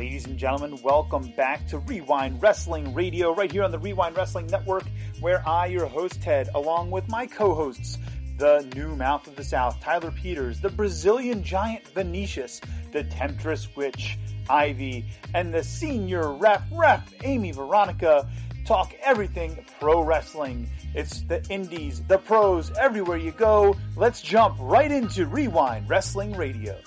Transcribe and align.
Ladies 0.00 0.24
and 0.24 0.38
gentlemen, 0.38 0.80
welcome 0.82 1.30
back 1.32 1.66
to 1.66 1.76
Rewind 1.76 2.40
Wrestling 2.40 2.94
Radio, 2.94 3.34
right 3.34 3.52
here 3.52 3.64
on 3.64 3.70
the 3.70 3.78
Rewind 3.78 4.16
Wrestling 4.16 4.46
Network, 4.46 4.84
where 5.20 5.46
I, 5.46 5.66
your 5.66 5.84
host 5.84 6.22
Ted, 6.22 6.48
along 6.54 6.90
with 6.90 7.06
my 7.10 7.26
co 7.26 7.54
hosts, 7.54 7.98
the 8.38 8.66
new 8.74 8.96
mouth 8.96 9.26
of 9.26 9.36
the 9.36 9.44
South, 9.44 9.78
Tyler 9.82 10.10
Peters, 10.10 10.58
the 10.58 10.70
Brazilian 10.70 11.44
giant 11.44 11.86
Venetius, 11.88 12.62
the 12.92 13.04
temptress 13.04 13.76
witch, 13.76 14.18
Ivy, 14.48 15.04
and 15.34 15.52
the 15.52 15.62
senior 15.62 16.32
ref, 16.32 16.62
ref, 16.72 17.12
Amy 17.22 17.52
Veronica, 17.52 18.26
talk 18.64 18.94
everything 19.02 19.62
pro 19.80 20.02
wrestling. 20.02 20.70
It's 20.94 21.20
the 21.24 21.44
indies, 21.50 22.00
the 22.08 22.16
pros, 22.16 22.70
everywhere 22.78 23.18
you 23.18 23.32
go. 23.32 23.76
Let's 23.96 24.22
jump 24.22 24.56
right 24.60 24.90
into 24.90 25.26
Rewind 25.26 25.90
Wrestling 25.90 26.32
Radio. 26.38 26.78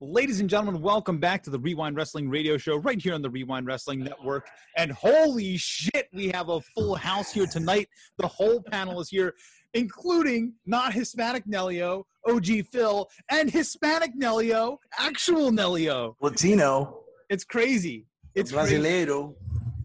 Ladies 0.00 0.38
and 0.38 0.48
gentlemen, 0.48 0.80
welcome 0.80 1.18
back 1.18 1.42
to 1.42 1.50
the 1.50 1.58
Rewind 1.58 1.96
Wrestling 1.96 2.30
Radio 2.30 2.56
Show 2.56 2.76
right 2.76 3.02
here 3.02 3.14
on 3.14 3.20
the 3.20 3.30
Rewind 3.30 3.66
Wrestling 3.66 3.98
Network. 3.98 4.46
And 4.76 4.92
holy 4.92 5.56
shit, 5.56 6.06
we 6.12 6.28
have 6.28 6.50
a 6.50 6.60
full 6.60 6.94
house 6.94 7.32
here 7.32 7.46
tonight. 7.46 7.88
The 8.16 8.28
whole 8.28 8.62
panel 8.62 9.00
is 9.00 9.08
here, 9.08 9.34
including 9.74 10.52
not 10.64 10.92
Hispanic 10.92 11.46
Nelio, 11.46 12.04
OG 12.28 12.66
Phil, 12.70 13.08
and 13.28 13.50
Hispanic 13.50 14.12
Nelio, 14.16 14.76
actual 14.96 15.50
Nelio. 15.50 16.14
Latino. 16.20 17.00
It's 17.28 17.42
crazy. 17.42 18.06
It's 18.36 18.52
crazy. 18.52 18.76
Brasileiro. 18.76 19.34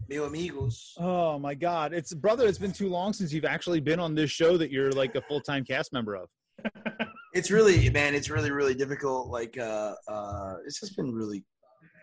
Meu 0.08 0.26
amigos. 0.26 0.94
Oh 0.96 1.40
my 1.40 1.54
God. 1.56 1.92
It's 1.92 2.14
brother, 2.14 2.46
it's 2.46 2.58
been 2.58 2.72
too 2.72 2.88
long 2.88 3.12
since 3.12 3.32
you've 3.32 3.44
actually 3.44 3.80
been 3.80 3.98
on 3.98 4.14
this 4.14 4.30
show 4.30 4.56
that 4.58 4.70
you're 4.70 4.92
like 4.92 5.16
a 5.16 5.22
full 5.22 5.40
time 5.40 5.64
cast 5.64 5.92
member 5.92 6.14
of. 6.14 6.28
It's 7.34 7.50
really, 7.50 7.90
man, 7.90 8.14
it's 8.14 8.30
really, 8.30 8.52
really 8.52 8.74
difficult. 8.74 9.28
Like, 9.28 9.58
uh, 9.58 9.94
uh, 10.06 10.54
it's 10.66 10.78
just 10.78 10.96
been 10.96 11.12
really, 11.12 11.44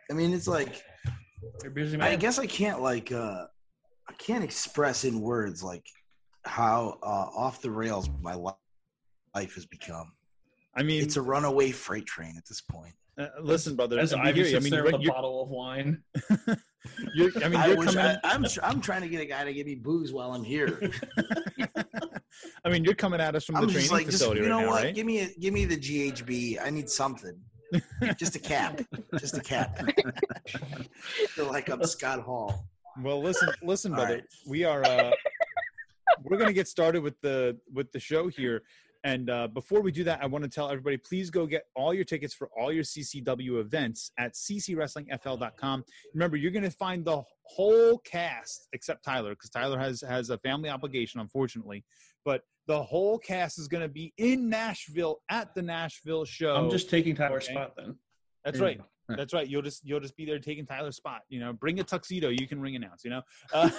I 0.09 0.13
mean, 0.13 0.33
it's 0.33 0.47
like, 0.47 0.83
You're 1.63 1.71
busy, 1.71 1.99
I 1.99 2.17
guess 2.17 2.37
I 2.37 2.45
can't, 2.45 2.81
like, 2.81 3.11
uh, 3.13 3.45
I 4.09 4.13
can't 4.17 4.43
express 4.43 5.05
in 5.05 5.21
words, 5.21 5.63
like, 5.63 5.85
how 6.43 6.97
uh, 7.01 7.05
off 7.05 7.61
the 7.61 7.71
rails 7.71 8.09
my 8.21 8.35
li- 8.35 8.51
life 9.33 9.55
has 9.55 9.65
become. 9.65 10.11
I 10.75 10.83
mean, 10.83 11.01
It's 11.01 11.15
a 11.15 11.21
runaway 11.21 11.71
freight 11.71 12.05
train 12.05 12.35
at 12.37 12.45
this 12.45 12.59
point. 12.59 12.93
uh, 13.17 13.27
listen, 13.41 13.75
brother. 13.75 13.99
As 13.99 14.13
I 14.13 14.21
Ivy 14.23 14.41
hear 14.41 14.49
you. 14.51 14.57
I 14.57 14.59
mean, 14.59 14.73
you're, 14.73 14.83
with 14.83 14.95
a 14.95 14.99
you're, 15.01 15.13
bottle 15.13 15.43
of 15.43 15.49
wine. 15.49 16.03
you're, 17.15 17.31
I 17.43 17.47
mean, 17.47 17.59
I 17.59 17.67
you're 17.67 17.77
wish 17.77 17.93
coming. 17.93 18.17
I, 18.23 18.33
I'm, 18.33 18.45
I'm 18.63 18.81
trying 18.81 19.01
to 19.01 19.07
get 19.07 19.21
a 19.21 19.25
guy 19.25 19.45
to 19.45 19.53
give 19.53 19.65
me 19.65 19.75
booze 19.75 20.11
while 20.11 20.33
I'm 20.33 20.43
here. 20.43 20.91
I 22.65 22.69
mean, 22.69 22.83
you're 22.83 22.95
coming 22.95 23.19
at 23.21 23.35
us 23.35 23.45
from 23.45 23.55
the 23.55 23.61
I'm 23.61 23.67
training 23.67 23.81
just 23.81 23.91
like, 23.91 24.05
just, 24.05 24.17
facility 24.19 24.41
you 24.41 24.49
know 24.49 24.57
right 24.57 24.65
now, 24.65 24.71
what? 24.71 24.83
right? 24.83 24.95
Give 24.95 25.05
me, 25.05 25.19
a, 25.19 25.29
give 25.39 25.53
me 25.53 25.65
the 25.65 25.77
GHB. 25.77 26.59
I 26.63 26.69
need 26.69 26.89
something. 26.89 27.37
just 28.17 28.35
a 28.35 28.39
cap. 28.39 28.81
Just 29.17 29.37
a 29.37 29.41
cap. 29.41 29.79
feel 31.29 31.47
like 31.47 31.69
I'm 31.69 31.83
Scott 31.83 32.21
Hall. 32.21 32.65
Well, 33.01 33.21
listen, 33.21 33.49
listen, 33.63 33.93
All 33.93 33.99
brother. 33.99 34.15
right. 34.15 34.23
We 34.45 34.65
are 34.65 34.83
uh, 34.83 35.11
we're 36.23 36.37
gonna 36.37 36.53
get 36.53 36.67
started 36.67 37.01
with 37.01 37.19
the 37.21 37.57
with 37.73 37.91
the 37.91 37.99
show 37.99 38.27
here. 38.27 38.63
And 39.03 39.31
uh, 39.31 39.47
before 39.47 39.81
we 39.81 39.91
do 39.91 40.03
that, 40.03 40.21
I 40.21 40.27
want 40.27 40.43
to 40.43 40.49
tell 40.49 40.69
everybody: 40.69 40.97
please 40.97 41.29
go 41.29 41.45
get 41.47 41.63
all 41.75 41.93
your 41.93 42.03
tickets 42.03 42.33
for 42.33 42.49
all 42.55 42.71
your 42.71 42.83
CCW 42.83 43.59
events 43.59 44.11
at 44.19 44.33
ccwrestlingfl.com. 44.33 45.83
Remember, 46.13 46.37
you're 46.37 46.51
going 46.51 46.63
to 46.63 46.69
find 46.69 47.03
the 47.03 47.23
whole 47.43 47.97
cast 47.99 48.67
except 48.73 49.03
Tyler, 49.03 49.31
because 49.31 49.49
Tyler 49.49 49.79
has 49.79 50.01
has 50.01 50.29
a 50.29 50.37
family 50.37 50.69
obligation, 50.69 51.19
unfortunately. 51.19 51.83
But 52.25 52.41
the 52.67 52.81
whole 52.81 53.17
cast 53.17 53.59
is 53.59 53.67
going 53.67 53.81
to 53.83 53.89
be 53.89 54.13
in 54.17 54.49
Nashville 54.49 55.21
at 55.29 55.53
the 55.55 55.61
Nashville 55.61 56.25
show. 56.25 56.55
I'm 56.55 56.69
just 56.69 56.89
taking 56.89 57.15
Tyler's 57.15 57.45
Okay. 57.45 57.53
spot 57.53 57.73
then. 57.75 57.95
That's 58.45 58.59
right. 58.59 58.79
That's 59.09 59.33
right. 59.33 59.45
You'll 59.47 59.61
just 59.61 59.83
you'll 59.83 59.99
just 59.99 60.15
be 60.15 60.25
there 60.25 60.39
taking 60.39 60.65
Tyler's 60.65 60.95
spot. 60.95 61.21
You 61.27 61.41
know, 61.41 61.51
bring 61.51 61.79
a 61.81 61.83
tuxedo. 61.83 62.29
You 62.29 62.47
can 62.47 62.61
ring 62.61 62.77
announce. 62.77 63.03
You 63.03 63.09
know, 63.09 63.21
uh, 63.51 63.69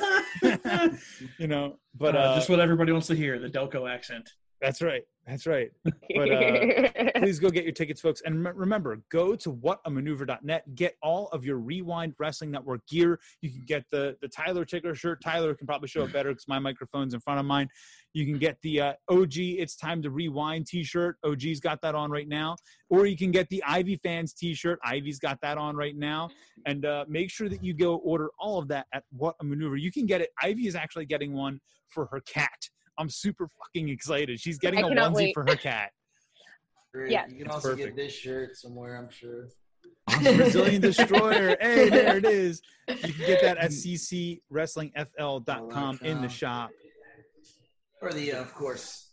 you 1.39 1.47
know. 1.47 1.79
But 1.95 2.15
Uh, 2.17 2.19
uh, 2.19 2.35
just 2.35 2.51
what 2.51 2.61
everybody 2.61 2.93
wants 2.93 3.07
to 3.07 3.15
hear, 3.15 3.39
the 3.39 3.49
Delco 3.49 3.91
accent. 3.91 4.29
That's 4.63 4.81
right. 4.81 5.03
That's 5.27 5.47
right. 5.47 5.71
But 5.85 6.31
uh, 6.33 7.11
please 7.17 7.39
go 7.39 7.51
get 7.51 7.65
your 7.65 7.73
tickets, 7.73 8.01
folks. 8.01 8.23
And 8.25 8.45
rem- 8.45 8.57
remember, 8.57 9.03
go 9.11 9.35
to 9.37 9.53
whatamaneuver.net. 9.53 10.75
Get 10.75 10.97
all 11.03 11.29
of 11.29 11.45
your 11.45 11.57
Rewind 11.59 12.15
Wrestling 12.19 12.53
Network 12.53 12.87
gear. 12.87 13.19
You 13.41 13.51
can 13.51 13.65
get 13.67 13.85
the 13.91 14.17
the 14.21 14.29
Tyler 14.29 14.65
Ticker 14.65 14.95
shirt. 14.95 15.21
Tyler 15.21 15.55
can 15.55 15.67
probably 15.67 15.89
show 15.89 16.05
it 16.05 16.13
better 16.13 16.31
because 16.31 16.47
my 16.47 16.61
microphone's 16.61 17.13
in 17.13 17.21
front 17.21 17.41
of 17.41 17.47
mine. 17.47 17.69
You 18.15 18.25
can 18.25 18.39
get 18.39 18.57
the 18.63 18.81
uh, 18.81 18.93
OG 19.09 19.37
It's 19.37 19.75
Time 19.75 20.01
to 20.03 20.11
Rewind 20.11 20.67
T-shirt. 20.67 21.17
OG's 21.25 21.61
got 21.61 21.81
that 21.83 21.95
on 21.95 22.11
right 22.11 22.29
now. 22.29 22.57
Or 22.89 23.07
you 23.07 23.17
can 23.17 23.31
get 23.31 23.49
the 23.49 23.63
Ivy 23.65 23.97
Fans 23.97 24.33
T-shirt. 24.35 24.79
Ivy's 24.85 25.19
got 25.19 25.41
that 25.41 25.59
on 25.59 25.77
right 25.77 25.97
now. 25.97 26.29
And 26.67 26.85
uh, 26.85 27.05
make 27.09 27.31
sure 27.31 27.49
that 27.49 27.65
you 27.65 27.75
go 27.75 27.97
order 27.97 28.31
all 28.39 28.59
of 28.59 28.69
that 28.69 28.87
at 28.93 29.05
What 29.11 29.37
a 29.41 29.45
Maneuver. 29.45 29.77
You 29.77 29.91
can 29.91 30.07
get 30.07 30.21
it. 30.21 30.31
Ivy 30.43 30.67
is 30.67 30.77
actually 30.77 31.07
getting 31.07 31.33
one 31.33 31.61
for 31.89 32.07
her 32.07 32.21
cat. 32.21 32.69
I'm 32.99 33.09
super 33.09 33.49
fucking 33.49 33.89
excited. 33.89 34.39
She's 34.41 34.59
getting 34.59 34.85
I 34.85 34.89
a 34.89 34.91
onesie 34.91 35.15
wait. 35.15 35.33
for 35.35 35.45
her 35.49 35.57
cat. 35.57 35.91
Yeah. 37.09 37.25
You 37.27 37.37
can 37.37 37.47
It's 37.47 37.55
also 37.55 37.71
perfect. 37.71 37.97
get 37.97 38.05
this 38.05 38.13
shirt 38.15 38.55
somewhere, 38.55 38.99
I'm 38.99 39.09
sure. 39.09 39.49
Brazilian 40.23 40.83
Destroyer. 40.83 41.57
Hey, 41.59 41.89
there 41.89 42.19
it 42.19 42.27
is. 42.27 42.61
You 42.87 42.97
can 43.15 43.27
get 43.27 43.41
that 43.41 43.57
at 43.57 43.71
ccwrestlingfl.com 43.71 46.01
in 46.03 46.21
the 46.21 46.29
shop. 46.29 46.69
Or 48.03 48.13
the, 48.13 48.33
uh, 48.35 48.43
of 48.43 48.53
course, 48.53 49.13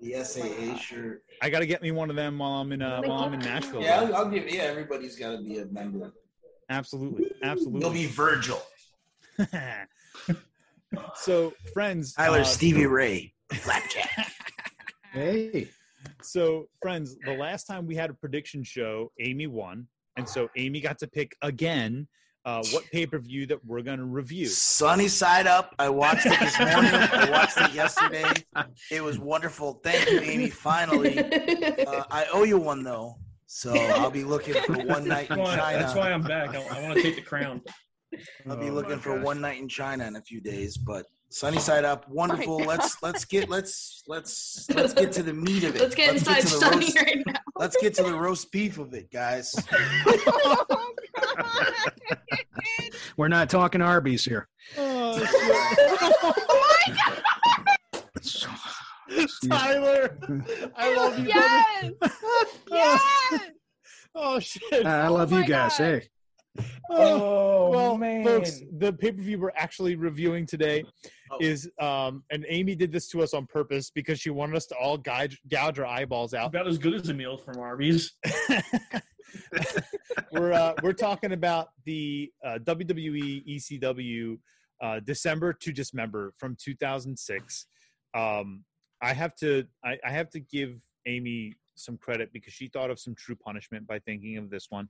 the 0.00 0.24
SAA 0.24 0.76
shirt. 0.76 1.22
I 1.40 1.50
got 1.50 1.60
to 1.60 1.66
get 1.66 1.82
me 1.82 1.92
one 1.92 2.10
of 2.10 2.16
them 2.16 2.38
while 2.38 2.60
I'm 2.60 2.72
in 2.72 2.82
uh, 2.82 3.02
while 3.02 3.20
I'm 3.20 3.34
in 3.34 3.40
Nashville. 3.40 3.82
Yeah, 3.82 4.00
I'll, 4.00 4.16
I'll 4.16 4.28
give. 4.28 4.52
Yeah, 4.52 4.62
everybody's 4.62 5.14
got 5.16 5.36
to 5.36 5.42
be 5.42 5.58
a 5.58 5.66
member. 5.66 6.12
Absolutely, 6.68 7.30
absolutely. 7.42 7.80
You'll 7.80 7.90
be 7.92 8.06
Virgil, 8.06 8.60
so, 11.14 11.52
friends, 11.72 12.14
Tyler, 12.14 12.40
uh, 12.40 12.44
Stevie 12.44 12.86
Ray, 12.86 13.34
Flapjack. 13.52 14.10
Hey, 15.12 15.68
So, 16.22 16.66
friends, 16.82 17.16
the 17.24 17.34
last 17.34 17.66
time 17.66 17.86
we 17.86 17.94
had 17.94 18.10
a 18.10 18.14
prediction 18.14 18.64
show, 18.64 19.12
Amy 19.20 19.46
won, 19.46 19.86
and 20.16 20.28
so 20.28 20.48
Amy 20.56 20.80
got 20.80 20.98
to 20.98 21.06
pick 21.06 21.36
again 21.40 22.08
uh, 22.44 22.62
what 22.72 22.84
pay 22.90 23.06
per 23.06 23.18
view 23.18 23.46
that 23.46 23.64
we're 23.64 23.80
going 23.82 23.98
to 24.00 24.04
review. 24.04 24.46
Sunny 24.46 25.06
side 25.08 25.46
up. 25.46 25.74
I 25.78 25.88
watched 25.88 26.26
it 26.26 26.38
this 26.40 26.58
morning. 26.58 26.90
I 26.92 27.30
watched 27.30 27.56
it 27.58 27.72
yesterday. 27.74 28.30
It 28.90 29.02
was 29.02 29.18
wonderful. 29.20 29.80
Thank 29.84 30.10
you, 30.10 30.20
Amy. 30.20 30.50
Finally, 30.50 31.18
uh, 31.86 32.04
I 32.10 32.26
owe 32.32 32.42
you 32.42 32.58
one 32.58 32.82
though, 32.82 33.14
so 33.46 33.72
I'll 33.72 34.10
be 34.10 34.24
looking 34.24 34.54
for 34.64 34.72
one 34.84 35.06
night 35.06 35.30
in 35.30 35.36
That's 35.36 35.48
why, 35.48 35.56
China. 35.56 35.78
that's 35.78 35.94
why 35.94 36.12
I'm 36.12 36.22
back. 36.22 36.54
I, 36.56 36.60
I 36.78 36.82
want 36.82 36.96
to 36.96 37.02
take 37.02 37.14
the 37.16 37.22
crown. 37.22 37.62
I'll 38.48 38.56
be 38.56 38.68
Oh, 38.68 38.72
looking 38.72 38.98
for 38.98 39.16
gosh. 39.16 39.24
one 39.24 39.40
night 39.40 39.60
in 39.60 39.68
China 39.68 40.06
in 40.06 40.16
a 40.16 40.22
few 40.22 40.40
days. 40.40 40.76
But 40.76 41.06
sunny 41.30 41.58
side 41.58 41.84
up, 41.84 42.08
wonderful. 42.08 42.58
let's 42.58 42.96
let's 43.02 43.24
get 43.24 43.48
let's 43.48 44.02
let's 44.08 44.66
let's 44.74 44.92
get 44.94 45.12
to 45.12 45.22
the 45.22 45.32
meat 45.34 45.64
of 45.64 45.74
it. 45.76 45.80
Let's 45.82 45.94
get 45.94 46.14
inside 46.14 46.40
to 46.40 46.46
the 46.46 46.50
Sunny 46.50 46.76
roast, 46.86 46.96
right 46.96 47.22
now. 47.26 47.34
Let's 47.56 47.76
get 47.80 47.94
to 47.94 48.02
the 48.02 48.14
roast 48.14 48.50
beef 48.52 48.78
of 48.78 48.92
it, 48.94 49.10
guys. 49.10 49.54
Oh, 50.36 50.84
we're 53.16 53.28
not 53.28 53.48
talking 53.50 53.80
Arby's 53.80 54.24
here. 54.24 54.48
Oh, 54.76 55.18
shit. 55.18 56.34
Oh 59.16 59.26
Tyler, 59.48 60.18
I 60.76 60.94
love 60.96 61.18
you, 61.18 61.26
yes! 61.26 61.90
Yes! 62.70 63.40
Oh 64.14 64.38
shit! 64.40 64.62
Oh 64.84 64.88
I 64.88 65.08
love 65.08 65.32
Oh 65.32 65.38
you 65.38 65.44
guys. 65.44 65.78
God. 65.78 65.84
Hey, 65.84 66.08
Oh, 66.90 67.70
well, 67.70 67.98
folks, 68.24 68.60
the 68.78 68.92
pay 68.92 69.12
per 69.12 69.20
view 69.20 69.38
we're 69.38 69.50
actually 69.56 69.96
reviewing 69.96 70.46
today 70.46 70.84
Oh. 71.30 71.38
is, 71.40 71.70
um, 71.80 72.22
and 72.30 72.44
Amy 72.48 72.74
did 72.74 72.92
this 72.92 73.08
to 73.08 73.22
us 73.22 73.34
on 73.34 73.46
purpose 73.46 73.90
because 73.90 74.20
she 74.20 74.30
wanted 74.30 74.56
us 74.56 74.66
to 74.66 74.76
all 74.76 74.98
gouge, 74.98 75.40
gouge 75.48 75.78
our 75.78 75.86
eyeballs 75.86 76.34
out. 76.34 76.48
About 76.48 76.68
as 76.68 76.78
good 76.78 76.94
as 76.94 77.08
a 77.08 77.14
meal 77.14 77.36
from 77.38 77.58
Arby's. 77.58 78.12
we're 80.32 80.52
uh, 80.52 80.74
we're 80.82 80.92
talking 80.92 81.32
about 81.32 81.68
the 81.84 82.30
uh, 82.44 82.58
WWE 82.62 83.44
ECW 83.48 84.38
uh, 84.82 85.00
December 85.00 85.52
to 85.52 85.72
Dismember 85.72 86.32
from 86.36 86.56
2006. 86.62 87.66
Um, 88.14 88.64
I 89.02 89.12
have 89.12 89.34
to 89.36 89.64
I, 89.84 89.98
I 90.04 90.10
have 90.10 90.30
to 90.30 90.40
give 90.40 90.80
Amy 91.06 91.54
some 91.74 91.96
credit 91.96 92.32
because 92.32 92.52
she 92.52 92.68
thought 92.68 92.90
of 92.90 92.98
some 92.98 93.14
true 93.14 93.36
punishment 93.36 93.86
by 93.86 93.98
thinking 94.00 94.36
of 94.36 94.50
this 94.50 94.66
one, 94.70 94.88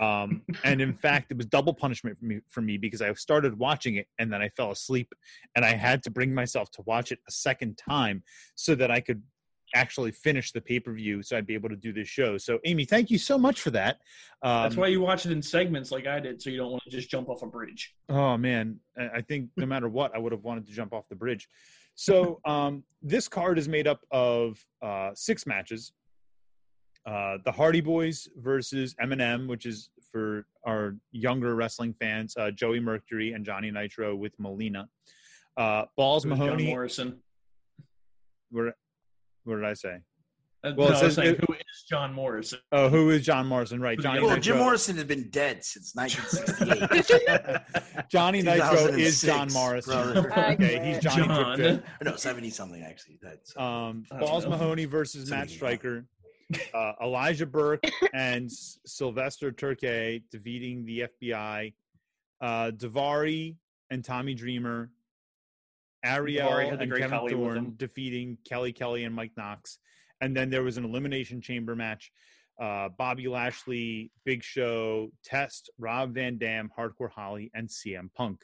um, 0.00 0.42
and 0.64 0.80
in 0.80 0.92
fact, 0.92 1.30
it 1.30 1.36
was 1.36 1.46
double 1.46 1.74
punishment 1.74 2.18
for 2.18 2.24
me 2.24 2.40
for 2.48 2.60
me 2.60 2.76
because 2.76 3.02
I 3.02 3.12
started 3.14 3.58
watching 3.58 3.96
it 3.96 4.06
and 4.18 4.32
then 4.32 4.42
I 4.42 4.48
fell 4.50 4.70
asleep, 4.70 5.12
and 5.54 5.64
I 5.64 5.74
had 5.74 6.02
to 6.04 6.10
bring 6.10 6.34
myself 6.34 6.70
to 6.72 6.82
watch 6.86 7.12
it 7.12 7.18
a 7.28 7.32
second 7.32 7.78
time 7.78 8.22
so 8.54 8.74
that 8.74 8.90
I 8.90 9.00
could 9.00 9.22
actually 9.74 10.12
finish 10.12 10.52
the 10.52 10.60
pay 10.60 10.80
per 10.80 10.92
view, 10.92 11.22
so 11.22 11.36
I'd 11.36 11.46
be 11.46 11.54
able 11.54 11.68
to 11.68 11.76
do 11.76 11.92
this 11.92 12.08
show. 12.08 12.38
So, 12.38 12.58
Amy, 12.64 12.84
thank 12.84 13.10
you 13.10 13.18
so 13.18 13.38
much 13.38 13.60
for 13.60 13.70
that. 13.70 14.00
Um, 14.42 14.62
That's 14.64 14.76
why 14.76 14.88
you 14.88 15.00
watch 15.00 15.26
it 15.26 15.32
in 15.32 15.42
segments 15.42 15.90
like 15.90 16.06
I 16.06 16.20
did, 16.20 16.40
so 16.42 16.50
you 16.50 16.56
don't 16.56 16.70
want 16.70 16.82
to 16.84 16.90
just 16.90 17.10
jump 17.10 17.28
off 17.28 17.42
a 17.42 17.46
bridge. 17.46 17.94
Oh 18.08 18.36
man, 18.36 18.80
I 18.98 19.08
I 19.16 19.20
think 19.22 19.50
no 19.56 19.66
matter 19.66 19.88
what, 19.88 20.14
I 20.14 20.18
would 20.18 20.32
have 20.32 20.44
wanted 20.44 20.66
to 20.66 20.72
jump 20.72 20.92
off 20.92 21.08
the 21.08 21.16
bridge. 21.16 21.48
So 21.94 22.40
um, 22.46 22.84
this 23.02 23.28
card 23.28 23.58
is 23.58 23.68
made 23.68 23.86
up 23.86 24.00
of 24.10 24.64
uh, 24.80 25.10
six 25.14 25.46
matches, 25.46 25.92
uh, 27.06 27.38
the 27.44 27.52
Hardy 27.52 27.80
Boys 27.80 28.28
versus 28.36 28.94
MNM, 29.02 29.48
which 29.48 29.66
is 29.66 29.90
for 30.12 30.46
our 30.66 30.96
younger 31.12 31.54
wrestling 31.54 31.94
fans, 31.94 32.36
uh, 32.36 32.50
Joey 32.50 32.80
Mercury 32.80 33.32
and 33.32 33.44
Johnny 33.44 33.70
Nitro 33.70 34.14
with 34.16 34.32
Melina. 34.38 34.88
Uh, 35.56 35.84
Balls 35.96 36.24
It 36.24 36.30
was 36.30 36.38
John 36.38 36.62
Morrison. 36.64 37.18
What, 38.50 38.74
what 39.44 39.56
did 39.56 39.64
I 39.64 39.74
say? 39.74 39.98
Uh, 40.62 40.72
Well, 40.76 40.88
it 40.88 40.92
no, 40.92 40.98
I 41.00 41.04
was 41.04 41.14
saying, 41.14 41.34
it- 41.36 41.44
who 41.46 41.54
is 41.54 41.84
John 41.88 42.12
Morrison? 42.12 42.58
Oh, 42.72 42.88
who 42.88 43.10
is 43.10 43.24
John 43.24 43.46
Morrison? 43.46 43.80
Right, 43.80 43.98
Johnny 43.98 44.20
Well, 44.20 44.30
Nitro. 44.30 44.42
Jim 44.42 44.58
Morrison 44.58 44.96
has 44.96 45.04
been 45.04 45.30
dead 45.30 45.64
since 45.64 45.94
1968. 45.94 48.06
Johnny 48.10 48.42
Nitro 48.42 48.86
is 48.88 49.22
John 49.22 49.50
Morrison. 49.52 50.16
Okay, 50.18 50.80
he's 50.84 50.98
Johnny 51.02 51.26
John. 51.26 51.56
Triptych. 51.56 51.84
no, 52.04 52.16
70 52.16 52.50
something 52.50 52.82
actually. 52.82 53.18
That's 53.22 53.56
Um, 53.56 54.04
Balls 54.18 54.44
know. 54.44 54.50
Mahoney 54.50 54.84
versus 54.84 55.28
Somebody 55.28 55.52
Matt 55.52 55.62
know. 55.62 55.68
Striker. 56.52 56.76
Uh, 56.76 56.92
Elijah 57.04 57.46
Burke 57.46 57.84
and 58.14 58.50
Sylvester 58.50 59.52
Terkay 59.52 60.22
defeating 60.30 60.84
the 60.84 61.04
FBI. 61.22 61.74
Uh, 62.40 62.70
Daivari 62.70 63.56
and 63.90 64.04
Tommy 64.04 64.34
Dreamer. 64.34 64.90
Ariel 66.02 66.48
Daivari 66.50 66.80
and 66.80 66.90
great 66.90 67.02
Kevin 67.02 67.18
Kelly 67.18 67.32
Thorne 67.32 67.74
defeating 67.76 68.38
Kelly 68.48 68.72
Kelly 68.72 69.04
and 69.04 69.14
Mike 69.14 69.32
Knox. 69.36 69.78
And 70.20 70.34
then 70.36 70.50
there 70.50 70.62
was 70.62 70.76
an 70.78 70.84
elimination 70.84 71.40
chamber 71.40 71.76
match. 71.76 72.10
Uh, 72.60 72.88
Bobby 72.90 73.26
Lashley, 73.28 74.10
Big 74.24 74.42
Show, 74.42 75.10
Test, 75.24 75.70
Rob 75.78 76.14
Van 76.14 76.36
Dam, 76.38 76.70
Hardcore 76.78 77.10
Holly, 77.10 77.50
and 77.54 77.68
CM 77.68 78.12
Punk. 78.14 78.42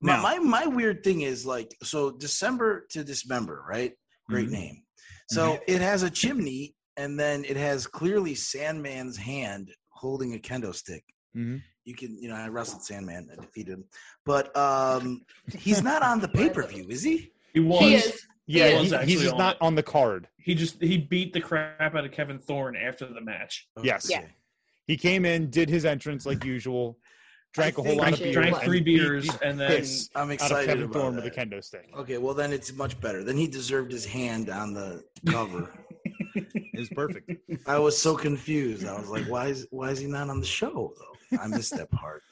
Now- 0.00 0.22
my 0.22 0.38
my 0.38 0.66
weird 0.66 1.02
thing 1.02 1.22
is 1.22 1.44
like 1.44 1.74
so 1.82 2.10
December 2.12 2.86
to 2.90 3.02
Dismember, 3.02 3.64
right? 3.68 3.94
Great 4.28 4.48
Mhm. 4.48 4.52
name. 4.52 4.82
So 5.30 5.58
it 5.66 5.80
has 5.80 6.02
a 6.04 6.10
chimney, 6.10 6.74
and 6.98 7.18
then 7.18 7.44
it 7.44 7.56
has 7.56 7.86
clearly 7.86 8.34
Sandman's 8.34 9.16
hand 9.16 9.70
holding 9.88 10.34
a 10.34 10.38
kendo 10.38 10.74
stick. 10.74 11.04
Mhm. 11.34 11.62
You 11.84 11.94
can, 11.94 12.20
you 12.20 12.28
know, 12.28 12.34
I 12.34 12.48
wrestled 12.48 12.82
Sandman, 12.82 13.30
I 13.32 13.40
defeated 13.40 13.72
him, 13.72 13.84
but 14.26 14.54
um, 14.54 15.22
he's 15.56 15.82
not 15.82 16.02
on 16.02 16.20
the 16.20 16.28
pay 16.28 16.50
per 16.50 16.66
view, 16.66 16.86
is 16.90 17.02
he? 17.02 17.32
He 17.54 17.60
was. 17.60 17.80
He 17.80 17.94
is. 17.94 18.22
Yeah, 18.46 18.78
was 18.78 18.88
he- 18.90 18.94
actually 18.94 19.12
he's 19.12 19.22
just 19.22 19.32
on 19.34 19.38
not 19.38 19.56
it. 19.56 19.62
on 19.62 19.74
the 19.74 19.82
card. 19.82 20.28
He 20.38 20.54
just 20.54 20.82
he 20.82 20.98
beat 20.98 21.32
the 21.32 21.40
crap 21.40 21.94
out 21.94 22.04
of 22.04 22.12
Kevin 22.12 22.38
Thorne 22.38 22.76
after 22.76 23.06
the 23.06 23.20
match. 23.20 23.68
Yes. 23.82 24.08
Yeah. 24.10 24.24
He 24.86 24.96
came 24.96 25.24
in, 25.24 25.50
did 25.50 25.68
his 25.68 25.84
entrance 25.84 26.24
like 26.26 26.44
usual, 26.44 26.98
drank 27.52 27.76
a 27.78 27.82
I 27.82 27.86
whole 27.86 27.96
lot 27.96 28.12
of 28.14 28.18
beer, 28.20 28.32
Drank 28.32 28.62
three 28.62 28.80
beers 28.80 29.26
the 29.26 29.46
and 29.46 29.60
then 29.60 29.84
I'm 30.14 30.22
out 30.22 30.24
of 30.24 30.30
excited 30.32 30.66
Kevin 30.66 30.82
about 30.84 30.92
Thorne 30.94 31.16
with 31.16 31.26
a 31.26 31.30
kendo 31.30 31.62
stick. 31.62 31.88
Okay, 31.96 32.16
well 32.18 32.32
then 32.34 32.52
it's 32.52 32.72
much 32.72 32.98
better. 33.00 33.22
Then 33.22 33.36
he 33.36 33.46
deserved 33.46 33.92
his 33.92 34.06
hand 34.06 34.48
on 34.50 34.72
the 34.74 35.04
cover. 35.26 35.70
It 36.78 36.82
was 36.82 36.88
perfect. 36.90 37.30
I 37.66 37.78
was 37.78 37.98
so 37.98 38.16
confused. 38.16 38.86
I 38.86 38.96
was 38.98 39.08
like, 39.08 39.24
why 39.26 39.48
is 39.48 39.66
why 39.70 39.90
is 39.90 39.98
he 39.98 40.06
not 40.06 40.30
on 40.30 40.38
the 40.40 40.46
show 40.46 40.94
though? 40.98 41.38
I 41.38 41.48
missed 41.48 41.76
that 41.76 41.90
part. 41.90 42.22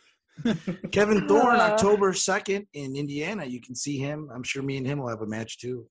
Kevin 0.92 1.26
Thorne, 1.26 1.56
Uh. 1.56 1.70
October 1.72 2.12
second 2.12 2.66
in 2.72 2.94
Indiana. 2.96 3.44
You 3.44 3.60
can 3.60 3.74
see 3.74 3.98
him. 3.98 4.30
I'm 4.32 4.42
sure 4.44 4.62
me 4.62 4.76
and 4.76 4.86
him 4.86 4.98
will 5.00 5.08
have 5.08 5.22
a 5.22 5.26
match 5.26 5.58
too 5.58 5.86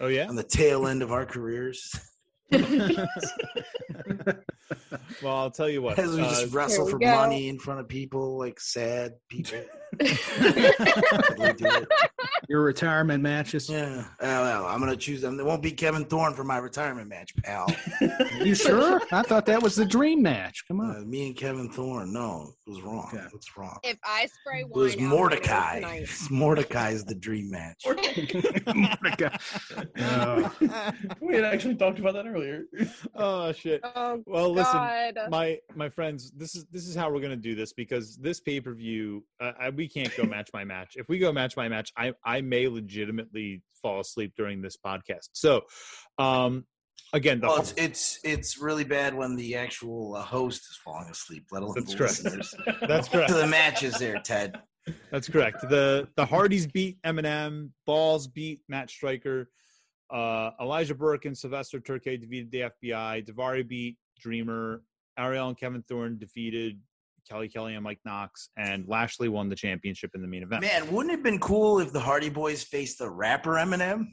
Oh 0.00 0.06
yeah. 0.06 0.26
on 0.28 0.36
the 0.36 0.42
tail 0.42 0.86
end 0.86 1.02
of 1.02 1.12
our 1.12 1.26
careers. 1.26 1.94
Well, 5.22 5.36
I'll 5.36 5.50
tell 5.50 5.68
you 5.68 5.82
what. 5.82 5.98
As 5.98 6.14
we 6.16 6.22
uh, 6.22 6.28
just 6.28 6.52
wrestle 6.54 6.86
we 6.86 6.92
for 6.92 6.98
go. 6.98 7.06
money 7.14 7.48
in 7.48 7.58
front 7.58 7.80
of 7.80 7.88
people, 7.88 8.38
like 8.38 8.58
sad 8.58 9.12
people. 9.28 9.58
We 12.52 12.56
do 12.56 12.58
it. 12.58 12.62
Your 12.62 12.62
retirement 12.62 13.22
matches. 13.22 13.68
Yeah. 13.68 14.04
Uh, 14.20 14.26
well, 14.42 14.66
I'm 14.66 14.80
gonna 14.80 14.96
choose 14.96 15.20
them. 15.22 15.38
It 15.40 15.46
won't 15.46 15.62
be 15.62 15.72
Kevin 15.72 16.04
Thorne 16.04 16.34
for 16.34 16.44
my 16.44 16.58
retirement 16.58 17.08
match, 17.08 17.34
pal. 17.42 17.66
You 18.44 18.54
sure? 18.54 19.00
I 19.12 19.22
thought 19.22 19.46
that 19.46 19.62
was 19.62 19.74
the 19.76 19.84
dream 19.86 20.22
match. 20.22 20.64
Come 20.68 20.80
Uh, 20.80 20.84
on. 20.98 21.10
me 21.10 21.28
and 21.28 21.36
Kevin 21.36 21.70
Thorne. 21.70 22.12
No, 22.12 22.54
was 22.72 22.82
wrong. 22.82 23.10
Okay. 23.12 23.24
It's 23.34 23.56
wrong. 23.56 23.78
if 23.84 23.98
I 24.04 24.26
spray 24.40 24.60
It 24.60 24.68
wine, 24.70 24.82
was 24.84 24.98
Mordecai. 24.98 25.74
tonight- 25.76 26.08
Mordecai 26.30 26.90
is 26.90 27.04
the 27.04 27.14
dream 27.14 27.50
match. 27.50 27.82
Mordecai. 27.86 29.36
Oh. 29.98 30.50
we 31.20 31.34
had 31.34 31.44
actually 31.44 31.74
talked 31.76 31.98
about 31.98 32.14
that 32.14 32.26
earlier. 32.26 32.64
oh 33.14 33.52
shit. 33.52 33.80
Oh 33.94 34.22
Well, 34.26 34.50
listen, 34.52 34.78
my 35.30 35.58
my 35.74 35.88
friends, 35.88 36.30
this 36.32 36.54
is 36.54 36.64
this 36.70 36.86
is 36.86 36.94
how 36.94 37.10
we're 37.10 37.20
gonna 37.20 37.36
do 37.36 37.54
this 37.54 37.72
because 37.72 38.16
this 38.16 38.40
pay 38.40 38.60
per 38.60 38.72
view, 38.74 39.24
uh, 39.40 39.52
I, 39.58 39.70
we 39.70 39.88
can't 39.88 40.14
go 40.16 40.24
match 40.24 40.50
my 40.52 40.64
match. 40.64 40.94
If 40.96 41.08
we 41.08 41.18
go 41.18 41.32
match 41.32 41.56
my 41.56 41.68
match, 41.68 41.92
I 41.96 42.12
I 42.24 42.40
may 42.40 42.68
legitimately 42.68 43.62
fall 43.80 44.00
asleep 44.00 44.32
during 44.36 44.62
this 44.62 44.76
podcast. 44.76 45.28
So, 45.32 45.62
um, 46.18 46.64
again, 47.12 47.40
the 47.40 47.46
Well, 47.46 47.60
it's 47.60 47.74
it's 47.76 48.18
it's 48.24 48.58
really 48.58 48.84
bad 48.84 49.14
when 49.14 49.36
the 49.36 49.56
actual 49.56 50.16
uh, 50.16 50.22
host 50.22 50.62
is 50.70 50.78
falling 50.84 51.08
asleep, 51.10 51.46
let 51.50 51.62
alone 51.62 51.74
That's 51.76 51.92
the 51.92 51.98
correct. 51.98 52.24
listeners. 52.24 52.54
that's 52.88 53.08
correct 53.08 53.28
to 53.28 53.34
the 53.34 53.46
matches 53.46 53.98
there, 53.98 54.20
Ted. 54.20 54.56
That's 55.10 55.28
correct. 55.28 55.62
The 55.68 56.08
the 56.16 56.26
Hardys 56.26 56.66
beat 56.66 57.00
MNM. 57.02 57.70
Balls 57.86 58.26
beat 58.26 58.60
Matt 58.68 58.90
Striker. 58.90 59.50
Uh, 60.10 60.50
Elijah 60.60 60.94
Burke 60.94 61.24
and 61.24 61.36
Sylvester 61.36 61.80
Terkay 61.80 62.20
defeated 62.20 62.50
the 62.50 62.70
FBI. 62.88 63.26
Daivari 63.26 63.66
beat 63.66 63.96
Dreamer. 64.20 64.82
Ariel 65.18 65.48
and 65.48 65.58
Kevin 65.58 65.82
Thorne 65.88 66.18
defeated 66.18 66.78
Kelly 67.28 67.48
Kelly 67.48 67.74
and 67.74 67.84
Mike 67.84 68.00
Knox. 68.04 68.50
And 68.56 68.84
Lashley 68.88 69.28
won 69.28 69.48
the 69.48 69.56
championship 69.56 70.10
in 70.14 70.22
the 70.22 70.28
main 70.28 70.42
event. 70.42 70.62
Man, 70.62 70.90
wouldn't 70.92 71.12
it 71.12 71.16
have 71.16 71.22
been 71.22 71.38
cool 71.38 71.78
if 71.78 71.92
the 71.92 72.00
Hardy 72.00 72.28
Boys 72.28 72.62
faced 72.62 72.98
the 72.98 73.10
rapper 73.10 73.52
Eminem? 73.52 74.06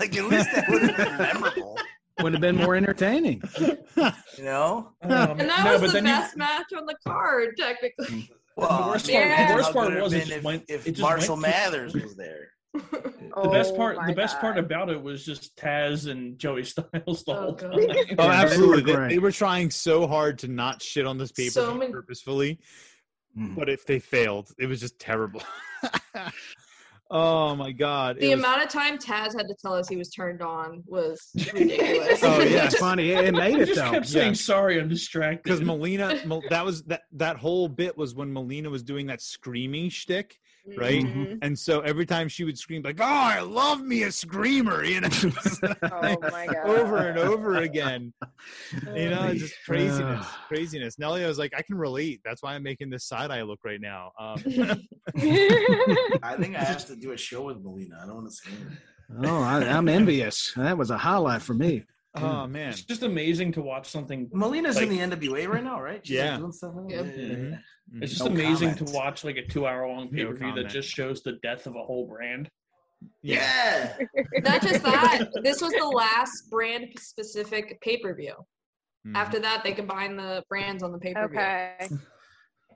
Like 0.00 0.16
at 0.16 0.24
least 0.24 0.48
that 0.52 0.68
would 0.68 0.82
have 0.82 0.96
been 0.96 1.18
memorable, 1.34 1.78
Would 2.22 2.32
have 2.32 2.40
been 2.40 2.56
more 2.56 2.76
entertaining. 2.76 3.42
you 3.58 4.44
know? 4.44 4.92
Um, 5.02 5.10
And 5.40 5.50
that 5.50 5.64
no, 5.64 5.72
was 5.72 5.80
but 5.80 5.86
the 5.88 5.92
then 5.94 6.06
you- 6.06 6.12
best 6.12 6.36
match 6.36 6.66
on 6.76 6.86
the 6.86 6.94
card, 7.06 7.56
technically. 7.58 8.30
Well, 8.56 8.82
the 8.84 8.88
worst 8.88 9.10
I 9.10 9.12
mean, 9.14 9.34
part- 9.34 9.48
the 9.48 9.54
worst 9.56 9.72
part 9.72 10.00
was 10.00 10.12
it 10.12 10.18
just 10.20 10.30
if, 10.30 10.44
went- 10.44 10.64
if 10.68 10.86
it 10.86 10.90
just 10.92 11.00
Marshall 11.02 11.34
went- 11.34 11.48
Mathers 11.48 11.92
was 11.92 12.14
there. 12.14 12.50
the 12.72 13.48
best 13.50 13.72
Oh 13.74 13.76
part, 13.76 13.96
my 13.96 14.06
the 14.06 14.12
best 14.12 14.38
part 14.40 14.58
about 14.58 14.90
it 14.90 15.02
was 15.02 15.24
just 15.24 15.56
Taz 15.56 16.08
and 16.08 16.38
Joey 16.38 16.62
Styles 16.62 17.24
the 17.24 17.32
Oh, 17.32 17.34
whole 17.40 17.54
time. 17.56 17.72
Oh, 17.74 17.78
they 17.80 18.16
absolutely. 18.16 18.94
were 18.94 19.08
They, 19.08 19.14
they 19.14 19.18
were 19.18 19.32
trying 19.32 19.70
so 19.72 20.06
hard 20.06 20.38
to 20.38 20.46
not 20.48 20.80
shit 20.80 21.04
on 21.04 21.18
this 21.18 21.32
paper 21.32 21.50
So 21.50 21.74
many- 21.74 21.90
purposefully, 21.90 22.60
Mhm. 23.36 23.56
but 23.56 23.68
if 23.68 23.84
they 23.86 23.98
failed, 23.98 24.52
it 24.56 24.66
was 24.66 24.78
just 24.78 25.00
terrible. 25.00 25.42
Oh 27.14 27.54
my 27.56 27.72
god! 27.72 28.18
The 28.20 28.30
was- 28.30 28.38
amount 28.40 28.62
of 28.62 28.68
time 28.68 28.98
Taz 28.98 29.34
had 29.36 29.46
to 29.48 29.54
tell 29.62 29.72
us 29.72 29.88
he 29.88 29.96
was 29.96 30.10
turned 30.10 30.42
on 30.42 30.82
was 30.86 31.30
ridiculous. 31.54 32.20
Oh, 32.22 32.40
yeah. 32.42 32.66
It's 32.66 32.76
funny. 32.76 33.12
It 33.12 33.24
it 33.26 33.32
made 33.32 33.56
I 33.56 33.60
it 33.60 33.66
just 33.66 33.80
though. 33.80 33.90
kept 33.92 34.06
saying 34.06 34.26
Yeah. 34.28 34.32
sorry, 34.34 34.78
I'm 34.80 34.88
distracted. 34.88 35.42
because 35.44 35.60
Melina, 35.62 36.20
Mel- 36.26 36.42
that 36.50 36.64
was 36.64 36.82
that 36.84 37.02
that 37.12 37.36
whole 37.36 37.68
bit 37.68 37.96
was 37.96 38.14
when 38.14 38.32
Melina 38.32 38.68
was 38.68 38.82
doing 38.82 39.06
that 39.06 39.22
screaming 39.22 39.88
shtick, 39.88 40.38
right? 40.76 41.04
Mhm. 41.04 41.38
And 41.42 41.58
so 41.58 41.80
every 41.80 42.06
time 42.06 42.28
she 42.28 42.44
would 42.44 42.58
scream, 42.58 42.82
like, 42.82 42.98
"Oh, 43.00 43.04
I 43.04 43.40
love 43.40 43.82
me 43.82 44.02
a 44.04 44.12
screamer," 44.12 44.82
you 44.84 45.00
know, 45.00 45.08
Oh 45.82 46.18
my 46.30 46.46
God. 46.46 46.66
over 46.66 46.96
and 47.08 47.18
over 47.18 47.56
again. 47.58 48.12
You 48.94 49.10
know, 49.10 49.24
it's 49.28 49.40
just 49.40 49.54
craziness, 49.66 50.26
craziness. 50.48 50.96
Nelia 50.96 51.26
was 51.26 51.38
like, 51.38 51.52
"I 51.56 51.62
can 51.62 51.76
relate. 51.76 52.20
That's 52.24 52.42
why 52.42 52.54
I'm 52.54 52.62
making 52.62 52.90
this 52.90 53.04
side 53.04 53.30
eye 53.30 53.42
look 53.42 53.60
right 53.64 53.80
now." 53.80 54.12
Um, 54.18 54.42
I 55.16 56.36
think 56.38 56.56
I 56.56 56.64
have 56.64 56.86
to 56.86 56.96
do 56.96 57.12
a 57.12 57.16
show 57.16 57.42
with 57.42 57.62
Melina. 57.62 58.00
I 58.02 58.06
don't 58.06 58.16
want 58.16 58.30
to 58.30 58.36
say 58.36 58.50
anything. 58.50 58.78
Oh, 59.24 59.42
I, 59.42 59.62
I'm 59.68 59.88
envious. 59.88 60.52
That 60.56 60.78
was 60.78 60.90
a 60.90 60.96
highlight 60.98 61.42
for 61.42 61.54
me. 61.54 61.84
Oh 62.16 62.46
man, 62.46 62.70
it's 62.70 62.82
just 62.82 63.02
amazing 63.02 63.52
to 63.52 63.62
watch 63.62 63.88
something. 63.90 64.28
Melina's 64.32 64.76
Like- 64.76 64.88
in 64.88 64.90
the 64.90 65.16
NWA 65.16 65.46
right 65.48 65.64
now, 65.64 65.80
right? 65.80 66.06
She's 66.06 66.18
like, 66.18 66.24
Yeah. 66.26 66.36
doing 66.38 66.52
stuff 66.52 66.72
like 66.76 66.90
Yeah. 66.92 67.02
that? 67.02 67.16
Mhm. 67.16 67.60
It's 68.02 68.12
just 68.12 68.24
No 68.24 68.30
amazing 68.30 68.70
comment. 68.70 68.88
to 68.88 68.94
watch 68.94 69.24
like 69.24 69.36
a 69.36 69.46
two-hour-long 69.46 70.08
pay-per-view 70.10 70.54
that 70.54 70.68
just 70.68 70.88
shows 70.88 71.22
the 71.22 71.32
death 71.42 71.66
of 71.66 71.74
a 71.76 71.82
whole 71.82 72.06
brand. 72.06 72.50
yeah. 73.22 73.96
Yeah. 74.00 74.40
Not 74.42 74.62
just 74.62 74.82
that, 74.84 75.28
this 75.42 75.60
was 75.60 75.72
the 75.72 75.84
last 75.86 76.50
brand 76.50 76.86
specific 76.98 77.80
pay 77.82 77.98
per 77.98 78.14
view. 78.14 78.34
Mhm. 79.06 79.14
After 79.16 79.38
that, 79.40 79.62
they 79.64 79.72
combined 79.72 80.18
the 80.18 80.42
brands 80.48 80.82
on 80.82 80.92
the 80.92 80.98
pay 80.98 81.12
per 81.14 81.28
view. 81.28 81.38
Okay. 81.38 81.88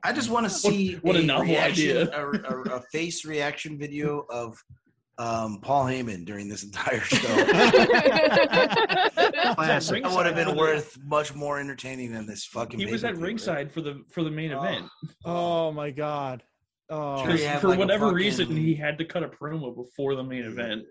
I 0.05 0.13
just 0.13 0.31
want 0.31 0.45
to 0.47 0.51
see 0.51 0.95
what 0.97 1.17
a 1.17 1.23
novel 1.23 1.47
reaction, 1.47 2.09
idea. 2.09 2.11
A, 2.17 2.31
a, 2.31 2.61
a 2.77 2.81
face 2.93 3.25
reaction 3.25 3.79
video 3.79 4.27
of 4.31 4.57
um, 5.19 5.61
Paul 5.61 5.85
Heyman 5.87 6.25
during 6.25 6.49
this 6.49 6.63
entire 6.63 7.01
show. 7.03 7.19
Classic. 9.55 10.03
That 10.03 10.13
would 10.13 10.27
have 10.27 10.35
been 10.37 10.57
worth 10.57 10.99
much 11.05 11.35
more 11.35 11.59
entertaining 11.59 12.13
than 12.13 12.27
this 12.27 12.45
fucking. 12.47 12.79
He 12.79 12.87
was 12.87 13.05
at 13.05 13.09
pay-per-view, 13.11 13.27
ringside 13.27 13.73
for 13.73 13.81
the 13.81 14.03
for 14.11 14.23
the 14.23 14.31
main 14.31 14.53
Oh. 14.53 14.63
event. 14.63 14.87
Oh 15.25 15.73
my 15.73 15.91
god. 15.91 16.43
Oh, 16.91 17.19
Sure, 17.19 17.27
Because 17.27 17.41
you 17.43 17.49
have, 17.49 17.61
for 17.61 17.69
like, 17.69 17.79
whatever 17.79 18.07
fucking- 18.07 18.17
reason, 18.17 18.57
he 18.57 18.75
had 18.75 18.97
to 18.99 19.05
cut 19.05 19.23
a 19.23 19.29
promo 19.29 19.75
before 19.77 20.15
the 20.15 20.23
main 20.25 20.45
event. 20.45 20.85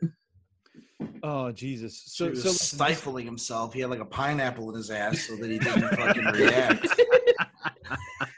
oh 1.23 1.51
Jesus. 1.51 2.03
So, 2.05 2.25
So, 2.25 2.25
he 2.25 2.31
was 2.31 2.43
so 2.43 2.49
stifling 2.51 3.25
himself. 3.25 3.73
He 3.73 3.79
had 3.79 3.89
like 3.89 3.99
a 3.99 4.05
pineapple 4.05 4.69
in 4.69 4.75
his 4.75 4.91
ass 4.91 5.21
so 5.21 5.35
that 5.37 5.49
he 5.49 5.57
didn't 5.57 5.89
fucking 5.95 6.25
react. 6.25 6.87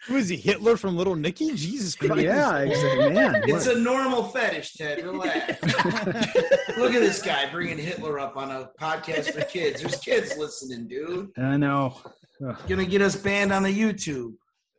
Who 0.10 0.16
is 0.18 0.28
he? 0.28 0.36
Hitler 0.36 0.76
from 0.76 0.98
Little 0.98 1.16
Nicky? 1.16 1.54
Jesus 1.56 1.96
Christ. 1.96 2.22
Yeah, 2.24 2.58
exactly. 2.60 3.10
Man, 3.14 3.42
It's 3.46 3.68
what- 3.68 3.78
a 3.78 3.80
normal 3.80 4.24
fetish, 4.24 4.74
Ted. 4.74 5.06
Relax. 5.06 5.62
Look 6.78 6.94
at 6.94 7.02
this 7.02 7.22
guy 7.22 7.50
bringing 7.52 7.78
Hitler 7.78 8.20
up 8.20 8.36
on 8.36 8.50
a 8.52 8.70
podcast 8.82 9.32
for 9.34 9.42
kids. 9.46 9.82
There's 9.82 9.98
kids 9.98 10.36
listening, 10.38 10.88
dude. 10.88 11.30
I 11.38 11.58
know. 11.58 11.96
gonna 12.68 12.86
get 12.86 13.02
us 13.02 13.16
banned 13.16 13.52
on 13.54 13.64
the 13.64 13.70
YouTube. 13.74 14.34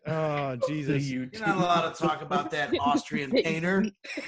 Oh 0.06 0.56
Jesus! 0.68 1.10
You're 1.10 1.26
not 1.26 1.32
YouTube. 1.32 1.56
allowed 1.56 1.94
to 1.94 2.02
talk 2.02 2.22
about 2.22 2.50
that 2.52 2.72
Austrian 2.80 3.30
painter. 3.44 3.84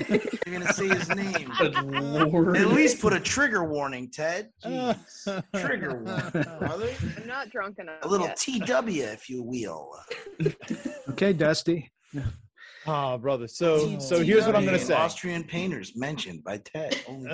You're 0.08 0.18
gonna 0.58 0.72
say 0.72 0.88
his 0.88 1.08
name. 1.08 1.50
Lord. 1.92 2.56
At 2.56 2.68
least 2.68 3.00
put 3.00 3.12
a 3.12 3.20
trigger 3.20 3.64
warning, 3.64 4.10
Ted. 4.10 4.50
Jeez. 4.64 5.42
Trigger 5.56 6.02
warning, 6.02 6.58
brother. 6.58 6.90
I'm 7.20 7.26
not 7.26 7.50
drunk 7.50 7.78
enough. 7.78 7.96
A 8.02 8.08
little 8.08 8.26
yet. 8.26 8.36
TW, 8.36 8.88
if 8.88 9.30
you 9.30 9.42
will. 9.42 9.90
Okay, 11.10 11.32
Dusty. 11.32 11.90
oh, 12.86 13.16
brother. 13.18 13.48
So, 13.48 13.86
T- 13.86 14.00
so 14.00 14.22
here's 14.22 14.44
what 14.46 14.54
I'm 14.54 14.64
gonna 14.66 14.78
say. 14.78 14.94
Austrian 14.94 15.42
painters 15.44 15.96
mentioned 15.96 16.44
by 16.44 16.58
Ted. 16.58 17.00
Only. 17.08 17.30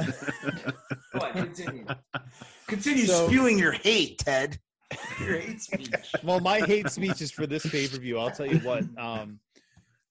Go 1.13 1.27
on, 1.27 1.33
continue. 1.33 1.87
Continue 2.69 3.07
So- 3.07 3.27
spewing 3.27 3.59
your 3.59 3.73
hate, 3.73 4.19
Ted. 4.19 4.59
Your 5.21 5.39
hate 5.39 5.61
speech. 5.61 5.91
well, 6.23 6.41
my 6.41 6.61
hate 6.61 6.89
speech 6.91 7.21
is 7.21 7.31
for 7.31 7.47
this 7.47 7.67
pay 7.67 7.89
per 7.89 7.99
view. 7.99 8.19
I'll 8.19 8.31
tell 8.31 8.47
you 8.47 8.59
what. 8.61 8.85
Um, 8.99 9.41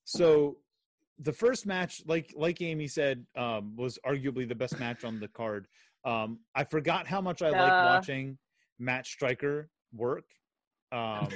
so 0.04 0.58
the 1.20 1.34
first 1.34 1.66
match, 1.66 2.04
like 2.06 2.34
like 2.36 2.62
Amy 2.62 2.88
said, 2.88 3.26
um, 3.36 3.76
was 3.76 3.98
arguably 4.06 4.48
the 4.48 4.56
best 4.56 4.80
match 4.80 5.04
on 5.04 5.20
the 5.20 5.28
card. 5.28 5.68
Um, 6.06 6.40
I 6.56 6.64
forgot 6.64 7.08
how 7.08 7.22
much 7.22 7.42
I 7.42 7.50
like 7.50 7.72
watching 7.72 8.38
Matt 8.80 9.06
Striker 9.06 9.70
work. 9.94 10.26
Um, 10.92 11.30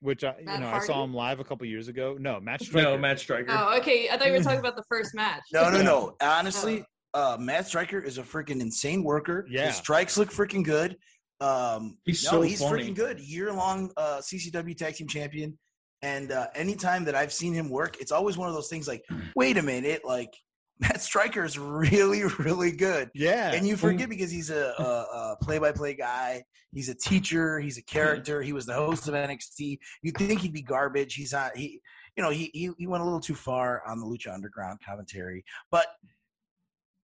which 0.00 0.24
I, 0.24 0.34
you 0.38 0.46
Matt 0.46 0.60
know, 0.60 0.68
I 0.68 0.78
saw 0.80 1.04
him 1.04 1.14
live 1.14 1.40
a 1.40 1.44
couple 1.44 1.66
years 1.66 1.88
ago. 1.88 2.16
No, 2.18 2.40
Matt 2.40 2.62
Striker. 2.62 2.90
No, 2.90 2.98
Matt 2.98 3.20
Striker. 3.20 3.50
Oh, 3.50 3.78
okay. 3.78 4.08
I 4.08 4.16
thought 4.16 4.28
you 4.28 4.32
were 4.32 4.42
talking 4.42 4.58
about 4.60 4.76
the 4.76 4.84
first 4.88 5.14
match. 5.14 5.42
No, 5.52 5.70
no, 5.70 5.82
no. 5.82 6.16
Honestly, 6.22 6.84
uh, 7.14 7.36
Matt 7.38 7.66
Striker 7.66 7.98
is 8.00 8.18
a 8.18 8.22
freaking 8.22 8.60
insane 8.60 9.02
worker. 9.02 9.46
Yeah. 9.48 9.66
His 9.66 9.76
strikes 9.76 10.16
look 10.16 10.30
freaking 10.30 10.64
good. 10.64 10.96
Um, 11.40 11.98
He's 12.04 12.24
no, 12.24 12.30
so 12.30 12.40
he's 12.42 12.60
funny. 12.60 12.84
freaking 12.84 12.94
good. 12.94 13.20
Year 13.20 13.52
long 13.52 13.90
uh, 13.96 14.18
CCW 14.18 14.76
tag 14.76 14.94
team 14.94 15.08
champion. 15.08 15.58
And 16.02 16.32
uh, 16.32 16.46
anytime 16.54 17.04
that 17.04 17.14
I've 17.14 17.32
seen 17.32 17.52
him 17.52 17.68
work, 17.68 17.96
it's 18.00 18.12
always 18.12 18.38
one 18.38 18.48
of 18.48 18.54
those 18.54 18.68
things 18.68 18.88
like, 18.88 19.04
wait 19.36 19.58
a 19.58 19.62
minute, 19.62 20.02
like 20.04 20.32
Matt 20.80 21.02
Striker 21.02 21.44
is 21.44 21.58
really, 21.58 22.24
really 22.38 22.72
good. 22.72 23.10
Yeah, 23.14 23.52
And 23.52 23.66
you 23.66 23.76
forget 23.76 24.08
because 24.08 24.30
he's 24.30 24.48
a, 24.50 24.74
a, 24.78 24.82
a 24.82 25.36
play-by-play 25.42 25.94
guy. 25.94 26.42
He's 26.72 26.88
a 26.88 26.94
teacher. 26.94 27.60
He's 27.60 27.76
a 27.76 27.82
character. 27.82 28.40
He 28.40 28.52
was 28.54 28.64
the 28.64 28.72
host 28.72 29.08
of 29.08 29.14
NXT. 29.14 29.78
You'd 30.02 30.16
think 30.16 30.40
he'd 30.40 30.52
be 30.54 30.62
garbage. 30.62 31.14
He's 31.14 31.32
not. 31.32 31.54
He, 31.56 31.80
you 32.16 32.22
know, 32.22 32.30
he 32.30 32.50
he, 32.54 32.70
he 32.78 32.86
went 32.86 33.02
a 33.02 33.04
little 33.04 33.20
too 33.20 33.34
far 33.34 33.82
on 33.86 33.98
the 34.00 34.06
Lucha 34.06 34.32
Underground 34.32 34.78
commentary. 34.86 35.44
But 35.70 35.86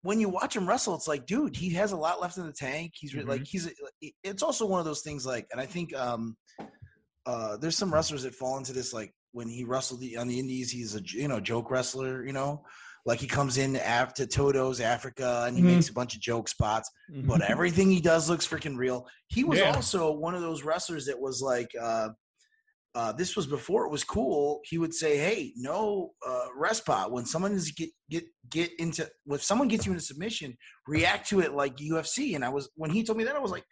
when 0.06 0.20
you 0.20 0.28
watch 0.28 0.54
him 0.56 0.68
wrestle, 0.68 0.94
it's 0.94 1.08
like, 1.08 1.26
dude, 1.26 1.56
he 1.56 1.70
has 1.70 1.92
a 1.92 1.96
lot 1.96 2.20
left 2.20 2.36
in 2.38 2.46
the 2.46 2.52
tank. 2.52 2.92
He's 2.94 3.14
re- 3.14 3.24
like, 3.24 3.44
he's. 3.44 3.68
It's 4.22 4.42
also 4.42 4.64
one 4.66 4.78
of 4.78 4.86
those 4.86 5.02
things 5.02 5.26
like, 5.26 5.46
and 5.52 5.60
I 5.60 5.66
think 5.66 5.94
um, 5.96 6.36
uh, 7.26 7.56
there's 7.56 7.76
some 7.76 7.92
wrestlers 7.92 8.22
that 8.22 8.34
fall 8.34 8.56
into 8.58 8.72
this 8.72 8.92
like 8.92 9.12
when 9.32 9.48
he 9.48 9.64
wrestled 9.64 10.00
the, 10.00 10.16
on 10.16 10.28
the 10.28 10.38
Indies, 10.38 10.70
he's 10.70 10.94
a 10.94 11.02
you 11.02 11.28
know 11.28 11.40
joke 11.40 11.70
wrestler. 11.70 12.24
You 12.24 12.32
know, 12.32 12.64
like 13.04 13.20
he 13.20 13.26
comes 13.26 13.58
in 13.58 13.76
after 13.76 14.26
Toto's 14.26 14.80
Africa 14.80 15.44
and 15.46 15.56
he 15.56 15.62
Mhm. 15.62 15.66
makes 15.76 15.88
a 15.88 15.92
bunch 15.92 16.14
of 16.14 16.20
joke 16.20 16.48
spots 16.48 16.90
Mhm. 17.12 17.26
but 17.26 17.40
everything 17.42 17.90
he 17.90 18.00
does 18.00 18.28
looks 18.30 18.46
freaking 18.46 18.76
real. 18.76 19.06
He 19.28 19.44
was 19.44 19.58
Yeah. 19.58 19.74
also 19.74 20.12
one 20.12 20.34
of 20.34 20.40
those 20.40 20.62
wrestlers 20.64 21.06
that 21.06 21.20
was 21.20 21.40
like, 21.42 21.68
uh, 21.80 22.10
uh, 22.96 23.12
this 23.12 23.36
was 23.36 23.46
before 23.46 23.84
it 23.84 23.90
was 23.90 24.02
cool. 24.02 24.62
He 24.64 24.78
would 24.78 24.94
say, 24.94 25.18
"Hey, 25.18 25.52
no 25.54 26.12
uh, 26.26 26.46
rest 26.56 26.80
spot. 26.80 27.12
When 27.12 27.26
someone 27.26 27.52
is 27.52 27.70
get 27.70 27.90
get 28.08 28.24
get 28.48 28.70
into 28.78 29.06
when 29.24 29.38
someone 29.38 29.68
gets 29.68 29.84
you 29.84 29.92
into 29.92 30.02
submission, 30.02 30.56
react 30.88 31.28
to 31.28 31.40
it 31.40 31.52
like 31.52 31.76
UFC." 31.76 32.36
And 32.36 32.42
I 32.42 32.48
was 32.48 32.70
when 32.74 32.90
he 32.90 33.04
told 33.04 33.18
me 33.18 33.24
that, 33.24 33.36
I 33.36 33.38
was 33.38 33.50
like, 33.50 33.64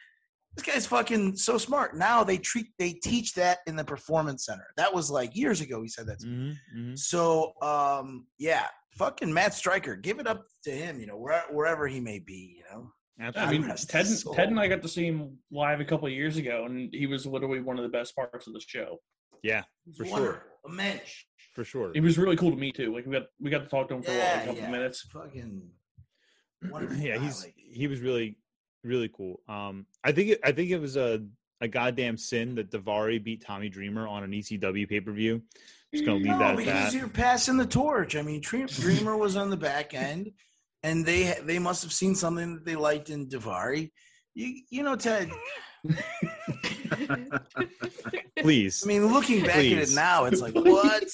"This 0.55 0.67
guy's 0.67 0.87
fucking 0.87 1.37
so 1.37 1.57
smart." 1.57 1.97
Now 1.97 2.23
they 2.23 2.37
treat 2.37 2.67
they 2.79 2.93
teach 2.93 3.33
that 3.33 3.61
in 3.67 3.77
the 3.77 3.85
performance 3.85 4.45
center. 4.45 4.67
That 4.77 4.93
was 4.93 5.11
like 5.11 5.35
years 5.35 5.63
ago. 5.63 5.81
He 5.81 5.89
said 5.89 6.07
that 6.07 6.21
to 6.21 6.27
me. 6.27 6.59
Mhm, 6.77 6.91
mhm. 6.93 6.99
So, 6.99 7.55
um, 7.63 8.27
yeah, 8.39 8.67
fucking 8.99 9.33
Matt 9.33 9.55
Striker, 9.55 9.97
give 9.97 10.19
it 10.19 10.27
up 10.27 10.45
to 10.65 10.71
him. 10.71 11.01
You 11.01 11.07
know, 11.07 11.17
where, 11.17 11.45
wherever 11.51 11.89
he 11.89 11.99
may 11.99 12.19
be. 12.19 12.59
You 12.59 12.65
know. 12.71 12.91
I 13.19 13.29
Absolutely. 13.29 13.59
mean, 13.61 13.77
Ted. 13.89 14.07
Ted 14.35 14.49
and 14.49 14.59
I 14.59 14.67
got 14.67 14.83
to 14.83 14.89
see 14.89 15.07
him 15.07 15.39
live 15.51 15.81
a 15.81 15.85
couple 15.85 16.09
of 16.09 16.13
years 16.13 16.37
ago, 16.37 16.65
and 16.67 16.93
he 16.93 17.07
was 17.07 17.25
literally 17.25 17.61
one 17.61 17.79
of 17.79 17.85
the 17.85 17.89
best 17.89 18.15
parts 18.17 18.49
of 18.49 18.53
the 18.53 18.61
show. 18.61 18.99
Yeah, 19.45 19.63
He's 19.85 19.97
For 19.99 20.07
sure. 20.07 20.43
A 20.67 20.71
mensch. 20.71 21.25
for 21.55 21.63
sure. 21.65 21.93
He 21.93 22.01
was 22.01 22.17
really 22.19 22.37
cool 22.37 22.51
to 22.51 22.57
meet 22.57 22.75
too. 22.75 22.93
Like 22.95 23.05
we 23.07 23.13
got 23.13 23.27
we 23.39 23.51
got 23.51 23.63
to 23.65 23.69
talk 23.69 23.89
to 23.89 23.95
him 23.95 24.03
for 24.03 24.11
Yeah, 24.11 24.41
a 24.43 24.47
couple 24.47 24.63
yeah. 24.63 24.71
minutes. 24.71 25.03
Fucking 25.03 25.71
yeah, 26.99 27.17
guy, 27.19 27.23
he's 27.25 27.45
like- 27.45 27.55
he 27.57 27.87
was 27.87 28.01
really 28.01 28.39
really 28.83 29.11
cool. 29.15 29.41
Um, 29.49 29.87
I 30.03 30.13
think 30.13 30.31
it, 30.31 30.41
I 30.43 30.53
think 30.53 30.71
it 30.71 30.79
was 30.79 30.97
a 30.97 31.25
a 31.61 31.69
goddamn 31.69 32.17
sin 32.17 32.55
that 32.57 32.71
Daivari 32.71 33.23
beat 33.23 33.45
Tommy 33.45 33.69
Dreamer 33.69 34.07
on 34.09 34.25
an 34.25 34.33
ECW 34.33 34.89
pay 34.89 35.01
per 35.01 35.13
view. 35.13 35.43
Just 35.93 36.05
gonna 36.07 36.17
leave 36.19 36.27
no, 36.27 36.39
that 36.39 36.51
at 36.53 36.57
because 36.57 36.93
that. 36.93 36.99
you're 36.99 37.09
passing 37.09 37.57
the 37.57 37.67
torch. 37.67 38.17
I 38.17 38.23
mean, 38.23 38.41
Dreamer 38.41 39.17
was 39.17 39.37
on 39.37 39.51
the 39.51 39.57
back 39.57 39.95
end, 39.95 40.33
and 40.83 41.05
they 41.05 41.39
they 41.45 41.59
must 41.59 41.83
have 41.83 41.93
seen 41.93 42.15
something 42.15 42.55
that 42.55 42.65
they 42.65 42.77
liked 42.77 43.11
in 43.11 43.29
Daivari. 43.29 43.93
You 44.35 44.63
you 44.71 44.83
know, 44.83 44.97
Ted. 44.97 45.31
Please, 48.39 48.83
I 48.85 48.89
mean, 48.89 49.07
looking 49.13 49.43
back 49.45 49.57
at 49.57 49.65
it 49.65 49.93
now, 49.95 50.25
it's 50.25 50.41
like 50.41 50.55
what? 50.55 51.05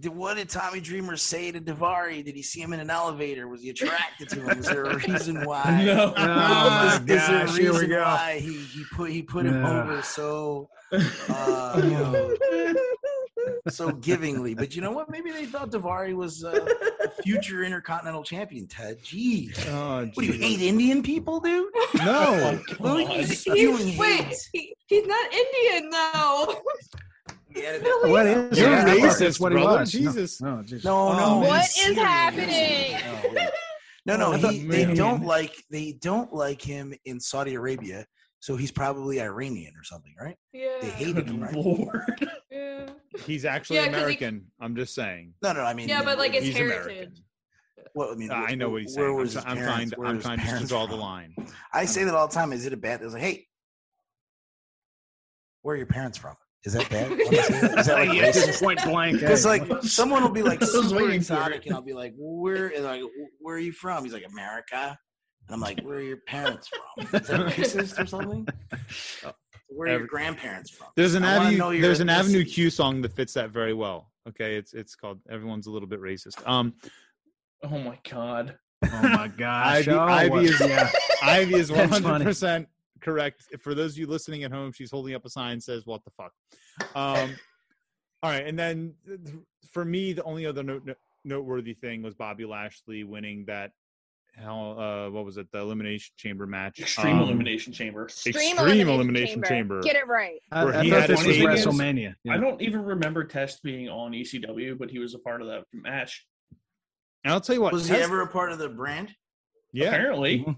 Did, 0.00 0.12
what 0.12 0.36
did 0.36 0.50
Tommy 0.50 0.80
Dreamer 0.80 1.16
say 1.16 1.50
to 1.52 1.60
Daivari? 1.60 2.24
Did 2.24 2.34
he 2.34 2.42
see 2.42 2.60
him 2.60 2.72
in 2.72 2.80
an 2.80 2.90
elevator? 2.90 3.48
Was 3.48 3.62
he 3.62 3.70
attracted 3.70 4.28
to 4.30 4.42
him? 4.42 4.58
Is 4.58 4.66
there 4.66 4.84
a 4.84 4.96
reason 5.08 5.44
why? 5.44 5.82
No. 5.84 6.12
Oh 6.16 6.24
my 6.24 6.94
is, 6.96 7.00
is 7.00 7.06
there 7.06 7.42
a 7.42 7.46
gosh, 7.46 7.56
here 7.56 7.72
we 7.72 7.78
reason 7.78 7.90
go. 7.90 8.02
why 8.02 8.38
he, 8.38 8.52
he 8.52 8.84
put 8.92 9.10
he 9.10 9.22
put 9.22 9.46
him 9.46 9.64
over 9.64 10.02
so 10.02 10.68
uh, 10.92 11.80
you 11.82 11.90
know, 11.90 12.36
so 13.68 13.90
givingly? 13.92 14.54
But 14.54 14.74
you 14.76 14.82
know 14.82 14.90
what? 14.90 15.10
Maybe 15.10 15.30
they 15.30 15.46
thought 15.46 15.70
Daivari 15.70 16.14
was 16.14 16.44
uh, 16.44 16.66
a 17.04 17.22
future 17.22 17.64
intercontinental 17.64 18.22
champion. 18.22 18.66
Ted, 18.66 19.00
jeez, 19.02 19.56
oh, 19.68 20.04
what 20.14 20.14
do 20.14 20.26
you 20.26 20.32
hate 20.32 20.60
Indian 20.60 21.02
people, 21.02 21.40
dude? 21.40 21.72
No, 21.96 22.60
Oh, 22.60 22.60
Look, 22.80 23.08
God. 23.08 23.20
he's 23.20 23.46
Wait, 23.98 24.34
he, 24.52 24.74
he's 24.86 25.06
not 25.06 25.32
Indian 25.32 25.90
though. 25.90 26.62
Yeah, 27.54 27.76
Really? 27.78 28.10
What 28.10 28.26
is 28.26 28.58
You're 28.58 28.70
that? 28.70 28.86
racist, 28.98 29.18
That's 29.20 29.40
what 29.40 29.52
brother. 29.52 29.78
was. 29.80 29.92
Jesus. 29.92 30.40
No, 30.42 30.56
no, 30.56 30.62
just, 30.64 30.84
No, 30.84 31.08
Oh, 31.08 31.40
no. 31.42 31.48
What 31.48 31.60
he's 31.62 31.74
serious. 31.74 31.98
happening? 32.02 33.00
No, 34.06 34.16
no, 34.16 34.32
Oh, 34.34 34.48
he, 34.48 34.66
they 34.66 34.92
don't 34.92 35.24
like 35.24 35.54
they 35.70 35.92
don't 36.02 36.30
like 36.34 36.60
him 36.60 36.92
in 37.06 37.18
Saudi 37.20 37.54
Arabia, 37.54 38.04
so 38.44 38.56
he's 38.56 38.70
probably 38.70 39.22
Iranian 39.22 39.72
or 39.74 39.82
something, 39.84 40.14
right? 40.20 40.36
yeah. 40.52 40.76
They 40.82 40.90
hated 40.90 41.14
Good 41.14 41.28
him, 41.28 41.42
right? 41.42 41.54
lord. 41.54 42.28
yeah. 42.50 42.90
he's 43.24 43.46
actually 43.46 43.76
Yeah, 43.76 43.84
'cause 43.86 43.94
he- 43.94 43.98
American. 44.02 44.46
I'm 44.60 44.76
just 44.76 44.94
saying. 44.94 45.32
No, 45.42 45.54
no, 45.54 45.62
I 45.62 45.72
mean, 45.72 45.88
Yeah, 45.88 46.02
but, 46.02 46.18
like, 46.18 46.32
his 46.32 46.44
He's 46.44 46.54
heritage. 46.56 46.84
American. 46.84 47.14
Well, 47.94 48.10
I 48.12 48.16
mean, 48.16 48.30
Uh, 48.30 48.34
I 48.34 48.54
know 48.54 48.68
what 48.68 48.82
he's 48.82 48.94
where 48.98 49.06
saying. 49.06 49.16
I'm, 49.16 49.22
was 49.22 49.32
try- 49.32 49.40
his 49.42 49.46
I'm 49.50 49.56
trying 49.56 49.66
parents- 49.66 49.90
to 49.94 49.98
where 49.98 50.08
I'm 50.08 50.16
was 50.16 50.22
his 50.24 50.26
trying 50.26 50.38
to 50.40 50.44
parents 50.44 50.68
draw 50.68 50.86
the 50.86 50.96
line. 50.96 51.34
I 51.72 51.84
say 51.86 52.04
that 52.04 52.14
all 52.14 52.28
the 52.28 52.34
time. 52.34 52.52
Is 52.52 52.66
it 52.66 52.74
a 52.74 52.76
bad? 52.76 53.00
It's 53.00 53.14
like, 53.14 53.22
hey, 53.22 53.46
where 55.62 55.74
are 55.74 55.78
your 55.78 55.86
parents 55.86 56.18
from? 56.18 56.34
Is 56.64 56.74
that 56.74 56.88
bad? 56.90 57.10
When 57.10 57.20
I 57.20 57.24
say 57.42 57.60
that? 57.60 57.78
Is 57.78 57.86
that 57.86 57.94
like 58.08 58.12
Yeah, 58.34 58.58
point 58.58 58.82
blank. 58.84 59.20
Because 59.20 59.46
like 59.46 59.82
someone 59.84 60.22
will 60.22 60.30
be 60.30 60.42
like 60.42 60.60
I 60.62 60.66
was 60.66 60.72
super 60.72 60.96
waiting 60.96 61.10
for 61.22 61.34
exotic, 61.34 61.64
and 61.66 61.74
I'll 61.74 61.80
be 61.82 61.92
like, 61.94 62.12
well, 62.18 62.42
"Where?" 62.42 62.68
And 62.74 62.84
like, 62.84 63.00
"Where 63.40 63.56
are 63.56 63.58
you 63.58 63.72
from?" 63.72 64.04
He's 64.04 64.12
like, 64.12 64.26
"America." 64.30 64.98
And 65.46 65.54
I'm 65.54 65.60
like, 65.60 65.80
"Where 65.82 65.98
are 65.98 66.02
your 66.02 66.18
parents 66.26 66.68
from? 66.68 67.06
Is 67.20 67.26
that 67.28 67.40
racist 67.46 67.98
or 68.02 68.06
something?" 68.06 68.46
Where 69.68 69.88
are 69.94 69.98
your 69.98 70.06
grandparents 70.06 70.70
from? 70.70 70.88
There's 70.94 71.14
an 71.14 71.24
I 71.24 71.36
Avenue 71.36 71.80
there's 71.80 71.98
an 72.00 72.08
Avenue 72.08 72.44
ethnicity. 72.44 72.52
Q 72.52 72.70
song 72.70 73.02
that 73.02 73.12
fits 73.12 73.32
that 73.34 73.50
very 73.50 73.74
well. 73.74 74.10
Okay, 74.28 74.56
it's 74.56 74.72
it's 74.72 74.94
called 74.94 75.20
Everyone's 75.28 75.66
a 75.66 75.70
little 75.70 75.88
bit 75.88 76.00
racist. 76.00 76.46
Um, 76.48 76.74
Oh 77.62 77.78
my 77.78 77.98
god. 78.08 78.56
oh 78.84 79.02
my 79.02 79.26
gosh. 79.36 79.88
Ivy, 79.88 79.90
oh, 79.92 80.00
Ivy 80.00 80.30
what- 80.30 80.44
is 80.44 80.60
yeah. 80.60 80.90
Ivy 81.22 81.54
is 81.54 81.72
100 81.72 82.22
percent 82.22 82.68
correct. 83.00 83.42
For 83.62 83.74
those 83.74 83.92
of 83.92 83.98
you 83.98 84.06
listening 84.06 84.44
at 84.44 84.52
home, 84.52 84.70
she's 84.72 84.90
holding 84.90 85.14
up 85.14 85.24
a 85.24 85.30
sign 85.30 85.56
that 85.56 85.62
says 85.62 85.86
"What 85.86 86.02
the 86.04 86.10
fuck." 86.10 86.32
Um, 86.94 87.34
all 88.22 88.30
right, 88.30 88.46
and 88.46 88.58
then 88.58 88.94
for 89.72 89.84
me, 89.84 90.12
the 90.12 90.22
only 90.24 90.46
other 90.46 90.62
note, 90.62 90.88
noteworthy 91.24 91.74
thing 91.74 92.02
was 92.02 92.14
Bobby 92.14 92.44
Lashley 92.44 93.02
winning 93.02 93.44
that. 93.46 93.72
Hell, 94.36 94.78
uh, 94.80 95.10
what 95.10 95.24
was 95.24 95.36
it? 95.36 95.50
The 95.52 95.58
elimination 95.58 96.12
chamber 96.16 96.46
match. 96.46 96.80
Extreme 96.80 97.16
Um, 97.18 97.22
elimination 97.22 97.72
chamber. 97.72 98.06
Extreme 98.06 98.58
Elimination 98.88 99.42
Chamber. 99.46 99.80
Get 99.80 99.94
it 99.96 100.08
right. 100.08 100.40
I, 100.50 100.64
Where 100.64 100.74
I 100.76 100.82
he 100.82 100.90
thought 100.90 101.00
had 101.02 101.10
this 101.10 101.24
was 101.24 101.36
his. 101.36 101.46
WrestleMania. 101.46 102.14
Yeah. 102.24 102.32
I 102.34 102.36
don't 102.38 102.60
even 102.60 102.82
remember 102.84 103.22
Test 103.24 103.62
being 103.62 103.88
on 103.88 104.10
ECW, 104.12 104.76
but 104.76 104.90
he 104.90 104.98
was 104.98 105.14
a 105.14 105.20
part 105.20 105.40
of 105.40 105.46
that 105.48 105.64
match. 105.72 106.26
And 107.22 107.32
I'll 107.32 107.40
tell 107.40 107.54
you 107.54 107.62
what. 107.62 107.72
Was 107.72 107.88
he 107.88 107.94
ever 107.96 108.22
a 108.22 108.26
part 108.26 108.50
of 108.50 108.58
the 108.58 108.68
brand? 108.68 109.14
yeah, 109.72 109.88
Apparently. 109.88 110.40
Mhm. 110.40 110.56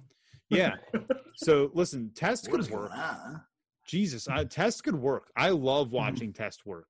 yeah. 0.51 0.77
So 1.39 1.71
listen, 1.75 2.13
test 2.15 2.51
What 2.51 2.63
could 2.63 2.71
work. 2.71 2.91
on? 2.93 3.43
Jesus, 3.87 4.27
uh, 4.27 4.45
test 4.45 4.83
could 4.85 4.97
work. 4.97 5.31
I 5.37 5.51
love 5.51 5.89
Mm-hmm. 5.89 5.97
watching 5.97 6.33
test 6.33 6.65
work. 6.65 6.87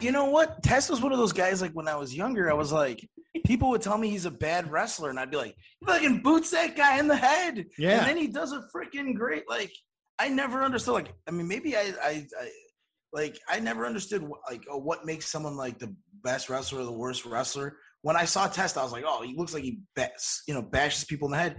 You 0.00 0.12
know 0.12 0.26
what? 0.26 0.62
Test 0.62 0.90
was 0.90 1.00
one 1.00 1.12
of 1.12 1.18
those 1.18 1.32
guys. 1.32 1.62
Like 1.62 1.72
when 1.72 1.88
I 1.88 1.96
was 1.96 2.14
younger, 2.14 2.50
I 2.50 2.54
was 2.54 2.72
like, 2.72 3.08
people 3.46 3.70
would 3.70 3.82
tell 3.82 3.98
me 3.98 4.10
he's 4.10 4.26
a 4.26 4.30
bad 4.30 4.70
wrestler, 4.70 5.10
and 5.10 5.18
I'd 5.18 5.30
be 5.30 5.36
like, 5.36 5.54
"He 5.80 5.86
fucking 5.86 6.22
boots 6.22 6.50
that 6.50 6.76
guy 6.76 6.98
in 6.98 7.08
the 7.08 7.16
head." 7.16 7.66
Yeah. 7.78 7.98
And 7.98 8.06
then 8.08 8.16
he 8.16 8.26
does 8.26 8.52
a 8.52 8.64
freaking 8.74 9.14
great 9.14 9.48
like. 9.48 9.72
I 10.18 10.28
never 10.28 10.62
understood. 10.62 10.94
Like, 10.94 11.12
I 11.26 11.32
mean, 11.32 11.48
maybe 11.48 11.76
I, 11.76 11.92
I, 12.00 12.26
I 12.40 12.50
like, 13.12 13.36
I 13.48 13.58
never 13.58 13.84
understood 13.84 14.28
like 14.48 14.64
oh, 14.70 14.78
what 14.78 15.04
makes 15.04 15.26
someone 15.26 15.56
like 15.56 15.78
the 15.78 15.94
best 16.22 16.48
wrestler 16.48 16.80
or 16.80 16.84
the 16.84 16.92
worst 16.92 17.24
wrestler. 17.24 17.78
When 18.02 18.16
I 18.16 18.24
saw 18.24 18.46
Test, 18.46 18.76
I 18.76 18.82
was 18.82 18.92
like, 18.92 19.04
oh, 19.06 19.22
he 19.22 19.34
looks 19.36 19.54
like 19.54 19.64
he 19.64 19.80
bats, 19.96 20.42
you 20.46 20.54
know, 20.54 20.62
bashes 20.62 21.04
people 21.04 21.26
in 21.26 21.32
the 21.32 21.38
head. 21.38 21.56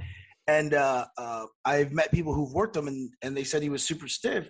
And 0.47 0.73
uh, 0.73 1.05
uh, 1.17 1.45
I've 1.65 1.91
met 1.91 2.11
people 2.11 2.33
who've 2.33 2.53
worked 2.53 2.75
him, 2.75 2.87
and 2.87 3.09
and 3.21 3.35
they 3.35 3.43
said 3.43 3.61
he 3.63 3.69
was 3.69 3.83
super 3.83 4.07
stiff. 4.07 4.49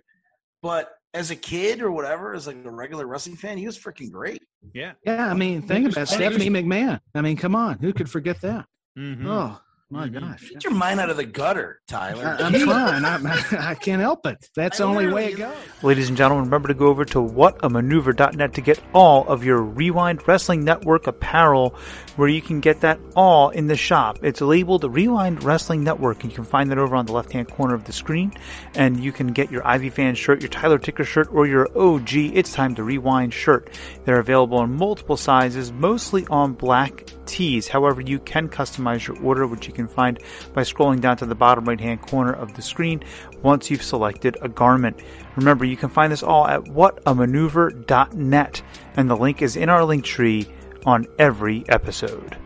But 0.62 0.90
as 1.16 1.32
a 1.32 1.36
kid 1.36 1.82
or 1.82 1.92
whatever, 1.92 2.36
as 2.36 2.46
like 2.46 2.58
a 2.64 2.70
regular 2.70 3.08
wrestling 3.08 3.38
fan, 3.38 3.58
he 3.58 3.66
was 3.66 3.80
freaking 3.80 4.12
great. 4.12 4.44
Yeah. 4.74 4.94
Yeah, 5.06 5.32
I 5.32 5.34
mean, 5.34 5.62
think 5.62 5.92
about 5.92 6.10
Stephanie 6.10 6.50
McMahon. 6.50 7.00
I 7.16 7.22
mean, 7.22 7.38
come 7.38 7.56
on, 7.56 7.80
who 7.80 7.94
could 7.94 8.10
forget 8.10 8.42
that? 8.42 8.66
Mhm. 8.98 9.26
Oh 9.26 9.60
my 9.92 10.08
gosh, 10.08 10.50
Get 10.50 10.64
your 10.64 10.74
mind 10.74 11.00
out 11.00 11.12
of 11.12 11.18
the 11.18 11.26
gutter, 11.26 11.80
Tyler. 11.88 12.36
I, 12.40 12.44
I'm 12.44 12.54
trying. 12.60 13.06
I'm, 13.06 13.28
I 13.60 13.76
can't 13.76 14.02
help 14.02 14.26
it. 14.26 14.50
That's 14.56 14.80
the 14.80 14.84
only 14.84 15.08
way 15.08 15.34
it 15.34 15.38
goes. 15.38 15.56
Ladies 15.84 16.10
and 16.10 16.18
gentlemen, 16.18 16.46
remember 16.46 16.70
to 16.70 16.74
go 16.74 16.88
over 16.88 17.06
to 17.06 17.20
whatamaneuver.net 17.20 18.54
to 18.54 18.62
get 18.62 18.80
all 18.94 19.28
of 19.28 19.44
your 19.44 19.62
Rewind 19.62 20.28
Wrestling 20.28 20.64
Network 20.64 21.06
apparel, 21.06 21.76
where 22.16 22.28
you 22.28 22.42
can 22.42 22.62
get 22.62 22.82
that 22.82 23.00
all 23.16 23.50
in 23.52 23.68
the 23.68 23.76
shop. 23.76 24.18
It's 24.24 24.42
labeled 24.42 24.84
Rewind 24.84 25.44
Wrestling 25.44 25.84
Network, 25.84 26.24
and 26.24 26.32
you 26.32 26.36
can 26.36 26.46
find 26.46 26.72
that 26.72 26.80
over 26.80 26.96
on 26.96 27.06
the 27.06 27.14
left 27.14 27.32
hand 27.32 27.52
corner 27.52 27.76
of 27.76 27.84
the 27.84 27.94
screen. 27.94 28.34
And 28.74 29.00
you 29.00 29.12
can 29.12 29.28
get 29.28 29.52
your 29.52 29.66
Ivy 29.68 29.92
Fan 29.92 30.16
shirt, 30.16 30.42
your 30.42 30.50
Tyler 30.50 30.80
Ticker 30.80 31.04
shirt, 31.04 31.30
or 31.32 31.46
your 31.46 31.70
OG 31.78 32.16
It's 32.16 32.54
Time 32.54 32.74
to 32.76 32.84
Rewind 32.84 33.36
shirt. 33.36 33.70
They're 34.06 34.20
available 34.20 34.64
in 34.64 34.74
multiple 34.76 35.18
sizes, 35.18 35.72
mostly 35.72 36.26
on 36.32 36.54
black 36.54 37.06
tees. 37.28 37.68
However, 37.68 38.02
you 38.02 38.18
can 38.20 38.50
customize 38.50 39.06
your 39.06 39.22
order, 39.24 39.46
which 39.46 39.68
you 39.68 39.75
can 39.76 39.88
find 39.88 40.20
by 40.54 40.62
scrolling 40.62 41.02
down 41.02 41.18
to 41.18 41.26
the 41.26 41.36
bottom 41.36 41.66
right 41.66 41.80
hand 41.80 42.02
corner 42.02 42.34
of 42.34 42.56
the 42.56 42.62
screen 42.62 43.04
once 43.44 43.70
you've 43.70 43.84
selected 43.84 44.38
a 44.42 44.50
garment. 44.50 45.00
Remember, 45.36 45.66
you 45.66 45.78
can 45.78 45.90
find 45.90 46.12
this 46.12 46.24
all 46.24 46.48
at 46.48 46.62
whatamaneuver.net, 46.64 48.62
and 48.96 49.10
the 49.10 49.18
link 49.18 49.42
is 49.42 49.56
in 49.56 49.70
our 49.70 49.86
link 49.86 50.04
tree 50.04 50.48
on 50.86 51.06
every 51.20 51.64
episode. 51.70 52.38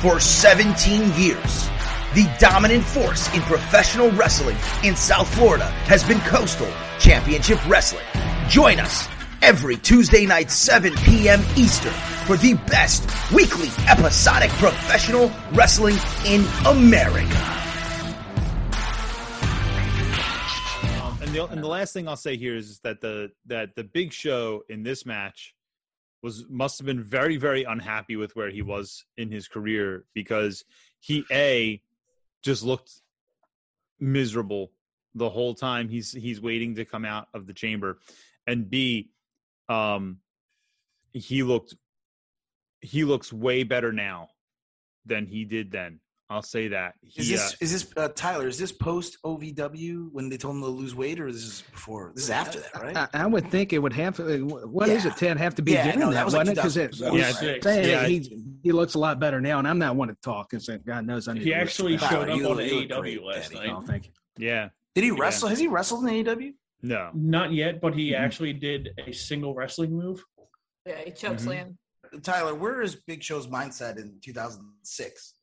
For 0.00 0.20
17 0.20 1.12
years, 1.20 1.68
the 2.14 2.30
dominant 2.38 2.84
force 2.84 3.34
in 3.34 3.40
professional 3.42 4.10
wrestling 4.12 4.56
in 4.84 4.94
South 4.94 5.32
Florida 5.34 5.66
has 5.86 6.04
been 6.04 6.20
Coastal 6.20 6.70
Championship 6.98 7.58
Wrestling. 7.68 8.04
Join 8.48 8.78
us 8.78 9.08
every 9.42 9.76
Tuesday 9.76 10.26
night, 10.26 10.50
7 10.50 10.94
p.m. 10.96 11.40
Eastern, 11.56 11.92
for 12.26 12.36
the 12.36 12.54
best 12.66 13.08
weekly 13.32 13.68
episodic 13.88 14.50
professional 14.50 15.30
wrestling 15.52 15.94
in 16.26 16.44
America. 16.66 17.36
Um, 21.00 21.16
and 21.22 21.32
the 21.32 21.46
and 21.48 21.62
the 21.62 21.68
last 21.68 21.92
thing 21.92 22.08
I'll 22.08 22.16
say 22.16 22.36
here 22.36 22.56
is 22.56 22.80
that 22.80 23.00
the 23.00 23.30
that 23.46 23.76
the 23.76 23.84
Big 23.84 24.12
Show 24.12 24.64
in 24.68 24.82
this 24.82 25.06
match 25.06 25.54
was 26.20 26.44
must 26.48 26.78
have 26.78 26.86
been 26.86 27.04
very 27.04 27.36
very 27.36 27.62
unhappy 27.62 28.16
with 28.16 28.34
where 28.34 28.50
he 28.50 28.60
was 28.60 29.04
in 29.16 29.30
his 29.30 29.46
career 29.46 30.04
because 30.12 30.64
he 30.98 31.24
a 31.30 31.80
just 32.42 32.64
looked 32.64 32.90
miserable 34.00 34.72
the 35.14 35.30
whole 35.30 35.54
time 35.54 35.88
he's 35.88 36.10
he's 36.10 36.40
waiting 36.40 36.74
to 36.74 36.84
come 36.84 37.04
out 37.04 37.28
of 37.34 37.46
the 37.46 37.54
chamber 37.54 37.98
and 38.48 38.68
b 38.68 39.10
um 39.68 40.18
he 41.12 41.42
looked 41.42 41.74
he 42.80 43.04
looks 43.04 43.32
way 43.32 43.62
better 43.62 43.92
now 43.92 44.28
than 45.04 45.26
he 45.26 45.44
did 45.44 45.70
then 45.70 46.00
i'll 46.30 46.42
say 46.42 46.66
that 46.68 46.94
Is 47.04 47.26
he, 47.28 47.32
this 47.34 47.52
uh, 47.52 47.56
is 47.60 47.72
this 47.72 47.92
uh, 47.96 48.08
Tyler? 48.08 48.48
Is 48.48 48.58
this 48.58 48.72
post 48.72 49.16
OVW 49.24 50.08
when 50.10 50.28
they 50.28 50.36
told 50.36 50.56
him 50.56 50.62
to 50.62 50.68
lose 50.68 50.92
weight, 50.94 51.20
or 51.20 51.28
is 51.28 51.44
this 51.44 51.62
before? 51.62 52.10
This 52.16 52.24
is 52.24 52.30
after 52.30 52.58
that, 52.58 52.82
right? 52.82 52.96
I, 52.96 53.08
I 53.14 53.26
would 53.26 53.48
think 53.48 53.72
it 53.72 53.78
would 53.78 53.92
have 53.92 54.16
to. 54.16 54.40
What 54.66 54.88
is 54.88 55.04
Yeah. 55.04 55.12
it, 55.12 55.16
Ted? 55.16 55.36
Have 55.36 55.54
to 55.54 55.62
be 55.62 55.72
Yeah, 55.72 55.94
no, 55.94 56.06
that, 56.06 56.14
that 56.14 56.24
was 56.24 56.34
like 56.34 56.40
wasn't 56.48 56.58
it? 56.58 56.60
Because 56.60 56.76
it, 56.76 56.96
Yeah, 56.98 57.10
was 57.12 57.42
it's- 57.42 57.86
yeah. 57.86 58.06
he 58.08 58.42
he 58.64 58.72
looks 58.72 58.94
a 58.94 58.98
lot 58.98 59.20
better 59.20 59.40
now, 59.40 59.60
and 59.60 59.68
I'm 59.68 59.78
not 59.78 59.94
one 59.94 60.08
to 60.08 60.16
talk 60.20 60.50
because 60.50 60.68
God 60.84 61.06
knows 61.06 61.28
I 61.28 61.34
need 61.34 61.44
He 61.44 61.50
to 61.50 61.54
actually 61.54 61.92
listen. 61.92 62.08
showed 62.08 62.14
Tyler, 62.26 62.30
up 62.32 62.36
you 62.38 62.48
on 62.50 62.56
look- 62.56 62.66
you 62.66 62.74
look 62.80 62.90
AEW 62.90 63.00
great, 63.02 63.22
last 63.22 63.52
Daddy. 63.52 63.66
night. 63.68 63.76
Oh, 63.76 63.80
thank 63.82 64.06
you. 64.06 64.12
yeah 64.38 64.68
Did 64.96 65.04
he 65.04 65.10
Yeah. 65.10 65.16
wrestle? 65.20 65.48
Has 65.48 65.60
he 65.60 65.68
wrestled 65.68 66.04
in 66.06 66.10
AEW? 66.24 66.52
no 66.82 67.10
Not 67.14 67.52
yet, 67.52 67.80
but 67.80 67.94
he 67.94 68.10
Mhm. 68.10 68.18
actually 68.18 68.52
did 68.52 68.88
a 69.06 69.12
single 69.12 69.54
wrestling 69.54 69.92
move. 69.96 70.24
Yeah, 70.84 71.02
he 71.04 71.12
choke 71.12 71.36
Mhm. 71.36 71.40
slam. 71.40 71.78
Tyler, 72.22 72.54
where 72.54 72.82
is 72.82 72.94
Big 72.94 73.22
Show's 73.22 73.46
mindset 73.46 73.96
in 73.98 74.18
2006? 74.22 75.34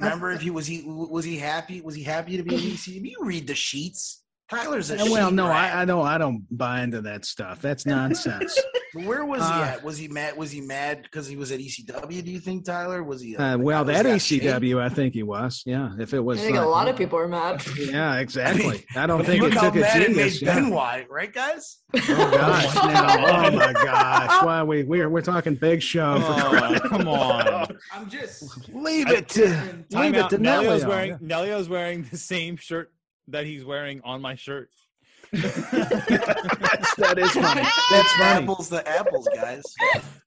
Remember 0.00 0.32
if 0.32 0.40
he 0.40 0.50
was 0.50 0.66
he 0.66 0.82
was 0.84 1.24
he 1.24 1.36
happy? 1.36 1.80
Was 1.80 1.94
he 1.94 2.02
happy 2.02 2.36
to 2.36 2.42
be 2.42 2.54
in 2.54 2.60
ECW? 2.60 3.10
You 3.10 3.18
read 3.20 3.46
the 3.46 3.54
sheets. 3.54 4.24
Tyler's 4.50 4.90
a 4.90 5.00
Uh, 5.00 5.06
well, 5.10 5.30
no, 5.30 5.48
rat. 5.48 5.74
I, 5.74 5.82
I 5.82 5.84
don't. 5.84 6.06
I 6.06 6.18
don't 6.18 6.44
buy 6.50 6.82
into 6.82 7.00
that 7.02 7.24
stuff. 7.24 7.62
That's 7.62 7.86
nonsense. 7.86 8.58
Where 8.92 9.24
was 9.24 9.40
he 9.40 9.46
Uh, 9.54 9.62
at? 9.64 9.84
Was 9.84 9.96
he 9.96 10.08
mad? 10.08 10.36
Was 10.36 10.50
he 10.50 10.60
mad 10.60 11.02
because 11.04 11.28
he 11.28 11.36
was 11.36 11.52
at 11.52 11.60
ECW? 11.60 12.24
Do 12.24 12.30
you 12.32 12.40
think 12.40 12.64
Tyler 12.64 13.04
was 13.04 13.22
he? 13.22 13.36
Uh, 13.36 13.56
like, 13.56 13.64
well, 13.64 13.84
was 13.84 13.94
that 13.94 14.04
he 14.04 14.10
out 14.50 14.56
of? 14.56 14.62
ECW, 14.62 14.80
I 14.80 14.88
think 14.88 15.14
he 15.14 15.22
was. 15.22 15.62
Yeah, 15.64 15.90
if 16.00 16.12
it 16.12 16.18
was, 16.18 16.38
I 16.38 16.42
was. 16.42 16.46
think 16.48 16.58
uh, 16.58 16.64
a 16.64 16.68
lot 16.68 16.88
of 16.88 16.96
people 16.96 17.16
are 17.18 17.28
mad. 17.28 17.64
Yeah, 17.78 18.18
exactly. 18.18 18.84
I 18.96 19.06
don't 19.06 19.24
think 19.24 19.42
look 19.42 19.52
it 19.54 19.60
took 19.60 19.76
a 19.76 19.78
mad 19.80 20.02
it 20.02 20.06
genius. 20.08 20.42
made 20.42 20.46
yeah. 20.48 20.54
Ben 20.56 20.70
White, 20.70 21.08
right, 21.08 21.32
guys? 21.32 21.78
Oh 21.94 22.00
gosh! 22.32 22.74
now, 22.74 23.46
oh 23.46 23.50
my 23.52 23.72
gosh! 23.72 24.44
Why 24.44 24.62
we 24.64 24.82
we're 24.82 25.08
we're 25.08 25.22
talking 25.22 25.54
Big 25.54 25.80
Show? 25.82 26.20
For 26.20 26.56
Oh, 26.56 26.80
come 26.88 27.06
on 27.08 27.76
I'm 27.92 28.08
just 28.10 28.68
leave 28.74 29.08
it 29.08 29.28
to 29.30 29.46
Time 29.46 29.84
leave 29.90 30.14
it 30.14 30.20
out. 30.22 30.30
to 30.30 30.38
Nelio's 30.38 30.82
Nelio. 30.84 30.88
wearing 30.88 31.18
Nelio's 31.18 31.68
wearing 31.68 32.02
the 32.10 32.16
same 32.16 32.56
shirt 32.56 32.92
that 33.30 33.46
he's 33.46 33.64
wearing 33.64 34.00
on 34.04 34.20
my 34.20 34.34
shirt. 34.34 34.70
That's, 35.32 35.54
that 35.70 37.18
is 37.18 37.30
funny. 37.32 37.62
That's 37.62 37.90
that's 37.90 38.12
funny. 38.14 38.42
apples 38.42 38.68
the 38.68 38.86
apples, 38.88 39.28
guys. 39.34 39.62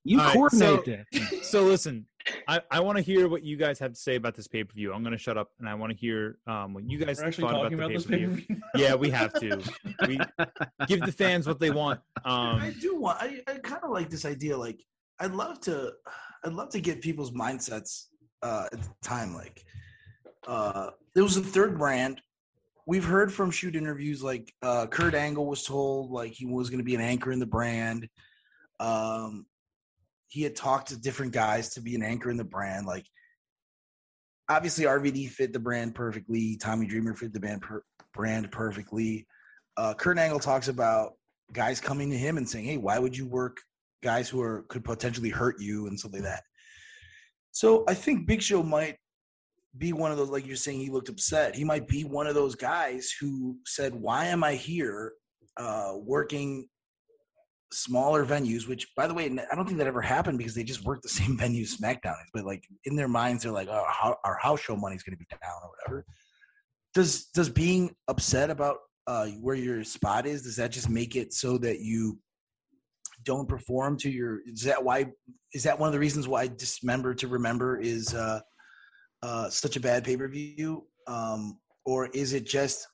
You 0.03 0.19
All 0.19 0.25
right, 0.25 0.33
coordinate 0.33 0.85
so- 0.85 1.19
that. 1.19 1.43
so 1.43 1.63
listen, 1.63 2.05
I, 2.47 2.61
I 2.71 2.79
want 2.79 2.97
to 2.97 3.03
hear 3.03 3.27
what 3.27 3.43
you 3.43 3.57
guys 3.57 3.79
have 3.79 3.93
to 3.93 3.99
say 3.99 4.15
about 4.15 4.35
this 4.35 4.47
pay 4.47 4.63
per 4.63 4.73
view. 4.73 4.93
I'm 4.93 5.03
going 5.03 5.11
to 5.13 5.17
shut 5.17 5.37
up 5.37 5.49
and 5.59 5.67
I 5.67 5.75
want 5.75 5.91
to 5.91 5.97
hear 5.97 6.37
um, 6.47 6.73
what 6.73 6.89
you 6.89 6.97
guys 6.97 7.19
We're 7.19 7.27
actually 7.27 7.45
thought 7.45 7.63
talking 7.63 7.73
about 7.73 7.85
about 7.85 7.87
the 7.89 7.93
this 7.95 8.05
pay 8.05 8.25
per 8.25 8.31
view. 8.31 8.61
Yeah, 8.75 8.95
we 8.95 9.09
have 9.09 9.33
to. 9.33 9.61
We 10.07 10.19
give 10.87 11.01
the 11.01 11.11
fans 11.11 11.47
what 11.47 11.59
they 11.59 11.71
want. 11.71 11.99
Um, 12.25 12.61
I 12.61 12.73
do 12.79 12.95
want. 12.97 13.21
I, 13.21 13.41
I 13.47 13.55
kind 13.59 13.81
of 13.83 13.91
like 13.91 14.09
this 14.09 14.25
idea. 14.25 14.57
Like, 14.57 14.81
I'd 15.19 15.33
love 15.33 15.59
to. 15.61 15.91
I'd 16.45 16.53
love 16.53 16.69
to 16.71 16.81
get 16.81 17.01
people's 17.01 17.31
mindsets 17.31 18.05
uh, 18.41 18.67
at 18.71 18.81
the 18.81 18.89
time. 19.01 19.33
Like, 19.33 19.63
uh, 20.47 20.91
there 21.15 21.23
was 21.23 21.37
a 21.37 21.41
third 21.41 21.77
brand. 21.77 22.21
We've 22.85 23.05
heard 23.05 23.31
from 23.31 23.51
shoot 23.51 23.75
interviews 23.75 24.21
like 24.21 24.53
uh, 24.61 24.87
Kurt 24.87 25.15
Angle 25.15 25.45
was 25.45 25.63
told 25.63 26.11
like 26.11 26.33
he 26.33 26.45
was 26.45 26.69
going 26.69 26.79
to 26.79 26.85
be 26.85 26.95
an 26.95 27.01
anchor 27.01 27.31
in 27.31 27.39
the 27.39 27.45
brand. 27.45 28.09
Um, 28.79 29.45
he 30.27 30.41
had 30.41 30.55
talked 30.55 30.89
to 30.89 30.97
different 30.97 31.31
guys 31.31 31.75
to 31.75 31.81
be 31.81 31.95
an 31.95 32.03
anchor 32.03 32.29
in 32.29 32.37
the 32.37 32.43
brand. 32.43 32.85
Like, 32.85 33.05
obviously, 34.49 34.85
RVD 34.85 35.29
fit 35.29 35.53
the 35.53 35.59
brand 35.59 35.95
perfectly. 35.95 36.57
Tommy 36.57 36.87
Dreamer 36.87 37.13
fit 37.13 37.33
the 37.33 37.39
band 37.39 37.61
per- 37.61 37.83
brand 38.13 38.51
perfectly. 38.51 39.27
Uh, 39.77 39.93
Kurt 39.93 40.17
Angle 40.17 40.39
talks 40.39 40.67
about 40.67 41.13
guys 41.53 41.79
coming 41.79 42.09
to 42.09 42.17
him 42.17 42.37
and 42.37 42.49
saying, 42.49 42.65
"Hey, 42.65 42.77
why 42.77 42.99
would 42.99 43.15
you 43.15 43.27
work 43.27 43.61
guys 44.01 44.27
who 44.27 44.41
are 44.41 44.63
could 44.63 44.83
potentially 44.83 45.29
hurt 45.29 45.61
you 45.61 45.87
and 45.87 45.99
something 45.99 46.21
like 46.21 46.31
that?" 46.31 46.43
So 47.51 47.83
I 47.87 47.93
think 47.93 48.27
Big 48.27 48.41
Show 48.41 48.63
might 48.63 48.97
be 49.77 49.93
one 49.93 50.11
of 50.11 50.17
those, 50.17 50.29
like 50.29 50.45
you're 50.45 50.55
saying, 50.55 50.79
he 50.79 50.89
looked 50.89 51.09
upset. 51.09 51.55
He 51.55 51.63
might 51.63 51.87
be 51.87 52.03
one 52.03 52.27
of 52.27 52.35
those 52.35 52.55
guys 52.55 53.11
who 53.19 53.57
said, 53.65 53.93
"Why 53.93 54.25
am 54.25 54.43
I 54.43 54.55
here, 54.55 55.13
uh, 55.57 55.93
working 55.95 56.67
smaller 57.71 58.25
venues?" 58.25 58.67
Which, 58.67 58.87
by 58.95 59.07
the 59.07 59.13
way, 59.13 59.25
I 59.25 59.55
don't 59.55 59.65
think 59.65 59.79
that 59.79 59.87
ever 59.87 60.01
happened 60.01 60.37
because 60.37 60.53
they 60.53 60.63
just 60.63 60.83
worked 60.83 61.03
the 61.03 61.09
same 61.21 61.37
venue 61.37 61.65
SmackDown. 61.65 62.15
But 62.33 62.45
like 62.45 62.63
in 62.85 62.95
their 62.95 63.07
minds, 63.07 63.43
they're 63.43 63.51
like, 63.51 63.67
"Oh, 63.69 63.85
how, 63.87 64.17
our 64.23 64.37
house 64.37 64.61
show 64.61 64.75
money's 64.75 65.03
going 65.03 65.17
to 65.17 65.19
be 65.19 65.25
down 65.29 65.61
or 65.63 65.69
whatever." 65.69 66.05
Does 66.93 67.25
does 67.33 67.49
being 67.49 67.95
upset 68.07 68.51
about 68.51 68.77
uh, 69.07 69.27
where 69.41 69.55
your 69.55 69.83
spot 69.83 70.25
is 70.25 70.43
does 70.43 70.55
that 70.55 70.71
just 70.71 70.89
make 70.89 71.15
it 71.15 71.33
so 71.33 71.57
that 71.57 71.79
you 71.79 72.19
don't 73.23 73.47
perform 73.47 73.97
to 73.97 74.09
your 74.09 74.39
is 74.45 74.63
that 74.63 74.83
why 74.83 75.05
is 75.53 75.63
that 75.63 75.77
one 75.77 75.87
of 75.87 75.93
the 75.93 75.99
reasons 75.99 76.27
why 76.27 76.47
dismember 76.47 77.13
to 77.13 77.27
remember 77.27 77.79
is 77.79 78.13
uh 78.13 78.39
uh 79.23 79.49
such 79.49 79.75
a 79.75 79.79
bad 79.79 80.03
pay-per-view 80.03 80.85
um 81.07 81.57
or 81.85 82.07
is 82.07 82.33
it 82.33 82.45
just 82.45 82.87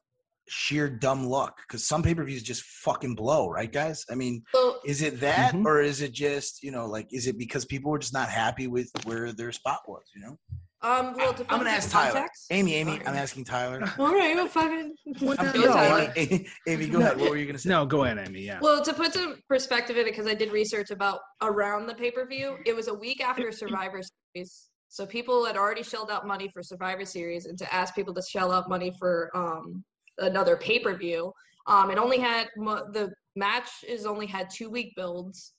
sheer 0.51 0.89
dumb 0.89 1.27
luck 1.27 1.57
because 1.67 1.85
some 1.85 2.01
pay-per-views 2.01 2.41
just 2.41 2.63
fucking 2.63 3.13
blow 3.15 3.49
right 3.49 3.71
guys 3.71 4.03
i 4.09 4.15
mean 4.15 4.41
So 4.53 4.77
is 4.85 5.01
it 5.03 5.19
that 5.19 5.53
Mhm. 5.53 5.65
or 5.65 5.81
is 5.81 6.01
it 6.01 6.11
just 6.11 6.63
you 6.63 6.71
know 6.71 6.85
like 6.87 7.07
is 7.11 7.27
it 7.27 7.37
because 7.37 7.65
people 7.65 7.91
were 7.91 7.99
just 7.99 8.13
not 8.13 8.29
happy 8.29 8.67
with 8.67 8.89
where 9.05 9.31
their 9.31 9.51
spot 9.51 9.81
was 9.87 10.03
you 10.15 10.21
know 10.23 10.37
Um, 10.81 11.13
well, 11.17 11.33
to 11.35 11.43
i'm 11.51 11.59
gonna 11.59 11.69
ask 11.69 11.91
tyler 11.91 12.13
context- 12.13 12.47
amy 12.51 12.73
amy 12.75 12.93
Sorry. 12.93 13.07
i'm 13.07 13.15
asking 13.15 13.43
tyler 13.45 13.79
All 13.99 14.13
right, 14.13 14.33
well, 14.35 14.47
fucking. 14.47 14.95
Well, 15.21 15.35
I'm 15.37 15.45
no, 15.47 15.51
Go, 15.53 15.73
Tyler. 15.73 16.13
Amy. 16.15 16.47
Amy, 16.67 16.87
go 16.87 16.99
ahead 16.99 17.17
what 17.19 17.29
were 17.29 17.37
you 17.37 17.45
gonna 17.45 17.59
say 17.59 17.69
No, 17.69 17.85
go 17.85 18.05
ahead, 18.05 18.17
Amy. 18.25 18.41
Yeah. 18.41 18.59
Well, 18.61 18.81
to 18.83 18.93
put 18.93 19.13
some 19.13 19.35
perspective 19.49 19.97
in 19.97 20.03
it, 20.07 20.11
because 20.11 20.25
I 20.25 20.33
did 20.35 20.51
research 20.53 20.89
about 20.89 21.19
around 21.43 21.87
the 21.87 21.95
pay 21.95 22.11
per 22.11 22.25
view, 22.25 22.57
it 22.65 22.73
was 22.75 22.87
a 22.87 22.93
week 22.93 23.19
after 23.21 23.51
Survivor 23.63 24.01
Series. 24.33 24.68
So 24.89 25.05
people 25.05 25.45
had 25.45 25.55
already 25.55 25.83
shelled 25.83 26.09
out 26.09 26.25
money 26.25 26.49
for 26.51 26.63
Survivor 26.63 27.05
Series, 27.05 27.45
and 27.45 27.57
to 27.59 27.73
ask 27.73 27.93
people 27.95 28.13
to 28.15 28.21
shell 28.23 28.51
out 28.51 28.67
money 28.67 28.91
for 28.99 29.29
um, 29.35 29.83
another 30.17 30.57
pay 30.57 30.79
per 30.79 30.95
view, 30.95 31.31
um, 31.67 31.91
it 31.91 31.99
only 31.99 32.17
had 32.17 32.47
the 32.57 33.11
match 33.35 33.69
is 33.87 34.05
only 34.07 34.25
had 34.25 34.49
two 34.49 34.69
week 34.69 34.93
builds, 34.95 35.53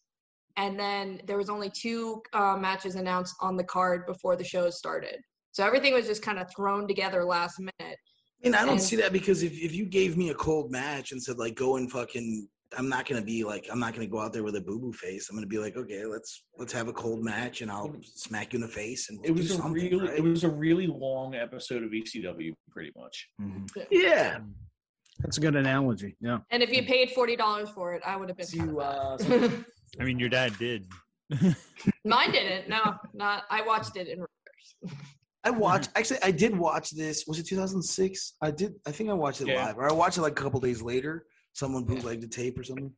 and 0.57 0.79
then 0.79 1.21
there 1.27 1.37
was 1.39 1.49
only 1.49 1.71
two 1.71 2.21
uh, 2.33 2.57
matches 2.57 2.97
announced 2.97 3.37
on 3.41 3.57
the 3.57 3.65
card 3.65 4.05
before 4.07 4.35
the 4.35 4.45
show 4.45 4.69
started. 4.69 5.17
So 5.53 5.65
everything 5.65 5.95
was 5.95 6.07
just 6.07 6.23
kind 6.23 6.39
of 6.39 6.49
thrown 6.55 6.89
together 6.89 7.25
last 7.25 7.59
minute. 7.61 7.97
Mean, 8.43 8.55
I 8.55 8.61
don't 8.63 8.71
And- 8.71 8.83
see 8.83 8.97
that 8.97 9.13
because 9.13 9.43
if, 9.43 9.53
if 9.53 9.73
you 9.75 9.85
gave 9.85 10.17
me 10.17 10.31
a 10.31 10.35
cold 10.35 10.73
match 10.73 11.13
and 11.13 11.23
said 11.23 11.39
like 11.39 11.55
go 11.55 11.77
and 11.77 11.91
fucking, 11.91 12.49
I'm 12.79 12.89
not 12.89 13.09
gonna 13.09 13.23
be 13.23 13.43
like 13.45 13.67
I'm 13.71 13.81
not 13.81 13.95
gonna 13.95 14.07
go 14.07 14.21
out 14.21 14.33
there 14.33 14.43
with 14.45 14.57
a 14.57 14.61
boo 14.61 14.79
boo 14.79 14.93
face. 14.93 15.29
I'm 15.29 15.37
gonna 15.37 15.47
be 15.47 15.59
like, 15.59 15.77
okay, 15.77 16.05
let's 16.05 16.45
let's 16.57 16.73
have 16.73 16.89
a 16.89 16.93
cold 16.93 17.25
match 17.25 17.63
and 17.63 17.71
I'll 17.71 17.95
smack 18.03 18.53
you 18.53 18.59
in 18.59 18.61
the 18.63 18.69
face 18.69 19.11
and 19.11 19.19
It 19.25 19.31
we'll 19.31 19.39
was 19.39 19.49
do 19.49 19.55
a 19.55 19.57
something, 19.59 19.73
really, 19.91 20.09
right? 20.09 20.19
it 20.19 20.23
was 20.23 20.45
a 20.45 20.49
really 20.49 20.87
long 20.87 21.35
episode 21.35 21.83
of 21.83 21.91
ECW, 21.91 22.53
pretty 22.71 22.93
much. 22.97 23.29
yeah. 23.91 24.39
That's 25.19 25.37
a 25.37 25.41
good 25.41 25.57
analogy. 25.57 26.17
Yeah. 26.21 26.39
And 26.51 26.63
if 26.63 26.71
you 26.73 26.83
paid 26.85 27.11
forty 27.11 27.37
dollars 27.37 27.69
for 27.71 27.93
it, 27.95 28.03
I 28.07 28.17
would 28.17 28.29
have 28.31 28.39
been. 28.39 28.47
See, 28.47 28.59
fine 28.59 28.75
with 28.75 28.85
uh. 28.87 29.51
I 30.01 30.05
mean, 30.05 30.19
your 30.19 30.29
dad 30.31 30.57
did. 30.59 30.87
Mine 32.05 32.33
didn't. 32.33 32.69
No, 32.69 32.95
not. 33.13 33.45
I 33.51 33.63
watched 33.63 33.97
it 33.97 34.09
in 34.09 34.19
reverse. 34.21 34.97
I 35.45 35.51
watched. 35.51 35.91
Actually, 35.95 36.23
I 36.23 36.31
did 36.31 36.57
watch 36.57 36.91
this. 36.93 37.27
Was 37.27 37.39
it 37.39 37.47
2006? 37.47 38.35
I 38.41 38.51
did. 38.51 38.75
I 38.87 38.93
think 38.93 39.11
I 39.11 39.13
watched 39.13 39.41
it 39.43 39.49
Yeah. 39.49 39.67
live, 39.67 39.77
or 39.79 39.89
I 39.91 39.93
watched 39.93 40.17
it 40.19 40.23
like 40.23 40.39
a 40.39 40.43
couple 40.43 40.61
days 40.61 40.81
later. 40.81 41.27
Someone 41.53 41.85
bootlegged 41.85 42.23
the 42.23 42.29
tape 42.29 42.59
or 42.59 42.63
something. 42.65 42.93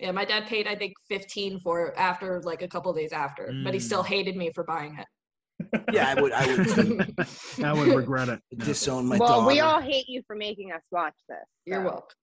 Yeah, 0.00 0.12
my 0.12 0.24
dad 0.26 0.46
paid 0.46 0.66
I 0.66 0.74
think 0.76 0.92
fifteen 1.08 1.58
for 1.60 1.86
it 1.88 1.94
after 1.96 2.40
like 2.42 2.62
a 2.62 2.68
couple 2.68 2.92
days 2.92 3.12
after, 3.12 3.52
but 3.64 3.72
he 3.74 3.80
still 3.80 4.02
Mm. 4.04 4.06
hated 4.08 4.36
me 4.36 4.50
for 4.54 4.62
buying 4.64 4.98
it. 4.98 5.06
Yeah, 5.92 6.08
I 6.14 6.20
would. 6.20 6.32
I 6.32 6.46
would. 6.46 7.28
I 7.64 7.72
would 7.72 7.88
regret 7.96 8.28
it. 8.28 8.40
disown 8.58 9.06
my 9.06 9.16
well, 9.16 9.40
daughter. 9.40 9.46
we 9.46 9.60
all 9.60 9.80
hate 9.80 10.06
you 10.06 10.22
for 10.26 10.36
making 10.36 10.70
us 10.72 10.82
watch 10.90 11.14
this. 11.30 11.38
You're 11.64 11.80
welcome. 11.82 12.14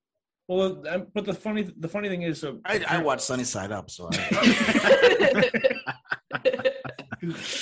Well, 0.46 0.86
um, 0.88 1.06
but 1.14 1.24
the 1.24 1.32
funny, 1.34 1.62
the 1.78 1.88
funny 1.88 2.08
thing 2.10 2.22
is, 2.22 2.44
uh, 2.44 2.52
I, 2.66 2.84
I 2.86 2.98
watched 3.02 3.22
Sunny 3.22 3.44
Side 3.44 3.72
Up, 3.72 3.90
so 3.90 4.08
I, 4.12 5.50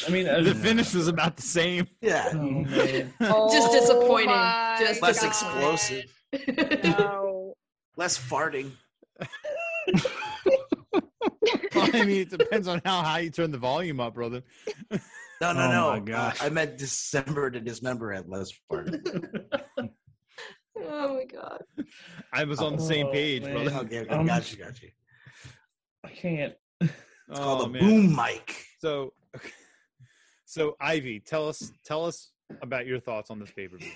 I 0.07 0.11
mean, 0.11 0.27
uh, 0.29 0.41
the 0.43 0.55
finish 0.55 0.93
was 0.93 1.07
about 1.09 1.37
the 1.37 1.43
same. 1.43 1.87
yeah, 2.01 2.29
oh. 2.35 2.65
Just 3.53 3.69
Oh 3.69 3.73
disappointing. 3.73 4.27
my 4.31 4.77
Just 4.81 5.01
less 5.01 5.21
God. 5.21 5.29
explosive, 5.29 6.05
No. 6.85 7.22
Less 7.97 8.19
farting. 8.19 8.73
Well, 11.75 11.89
I 11.93 12.05
mean, 12.05 12.21
it 12.23 12.31
depends 12.31 12.69
on 12.69 12.81
how 12.85 13.03
high 13.03 13.21
you 13.21 13.31
turn 13.31 13.51
the 13.51 13.59
volume 13.59 13.99
up, 14.01 14.15
brother. 14.15 14.43
No, 14.91 14.99
no, 15.41 15.49
Oh 15.51 15.53
no. 15.73 15.91
my 15.91 15.97
Uh, 15.97 16.01
gosh. 16.01 16.43
I 16.43 16.51
meant 16.51 16.77
December 16.79 17.51
to 17.51 17.61
dismember 17.61 18.13
at 18.13 18.29
less 18.29 18.53
farting. 18.71 19.01
oh 20.79 21.15
my 21.17 21.25
god. 21.25 21.63
I 22.33 22.45
was 22.45 22.61
on 22.61 22.77
the 22.77 22.83
same 22.83 23.07
Oh, 23.09 23.13
page, 23.13 23.43
man. 23.43 23.53
brother. 23.55 23.77
okay, 23.87 24.01
okay, 24.01 24.11
Um, 24.11 24.27
got 24.27 24.53
you, 24.53 24.59
got 24.63 24.81
you. 24.83 24.91
I 26.05 26.09
can't. 26.11 26.55
It's 26.81 26.93
Oh, 27.31 27.43
called 27.43 27.69
a 27.69 27.69
man. 27.71 27.81
boom 27.83 28.15
mic. 28.15 28.67
So, 28.81 29.15
so 30.45 30.77
Ivy, 30.81 31.21
tell 31.21 31.49
us, 31.49 31.73
tell 31.85 32.05
us 32.05 32.33
about 32.61 32.87
your 32.87 33.01
thoughts 33.01 33.31
on 33.31 33.39
this 33.39 33.51
pay 33.51 33.67
per 33.69 33.79
view. 33.79 33.91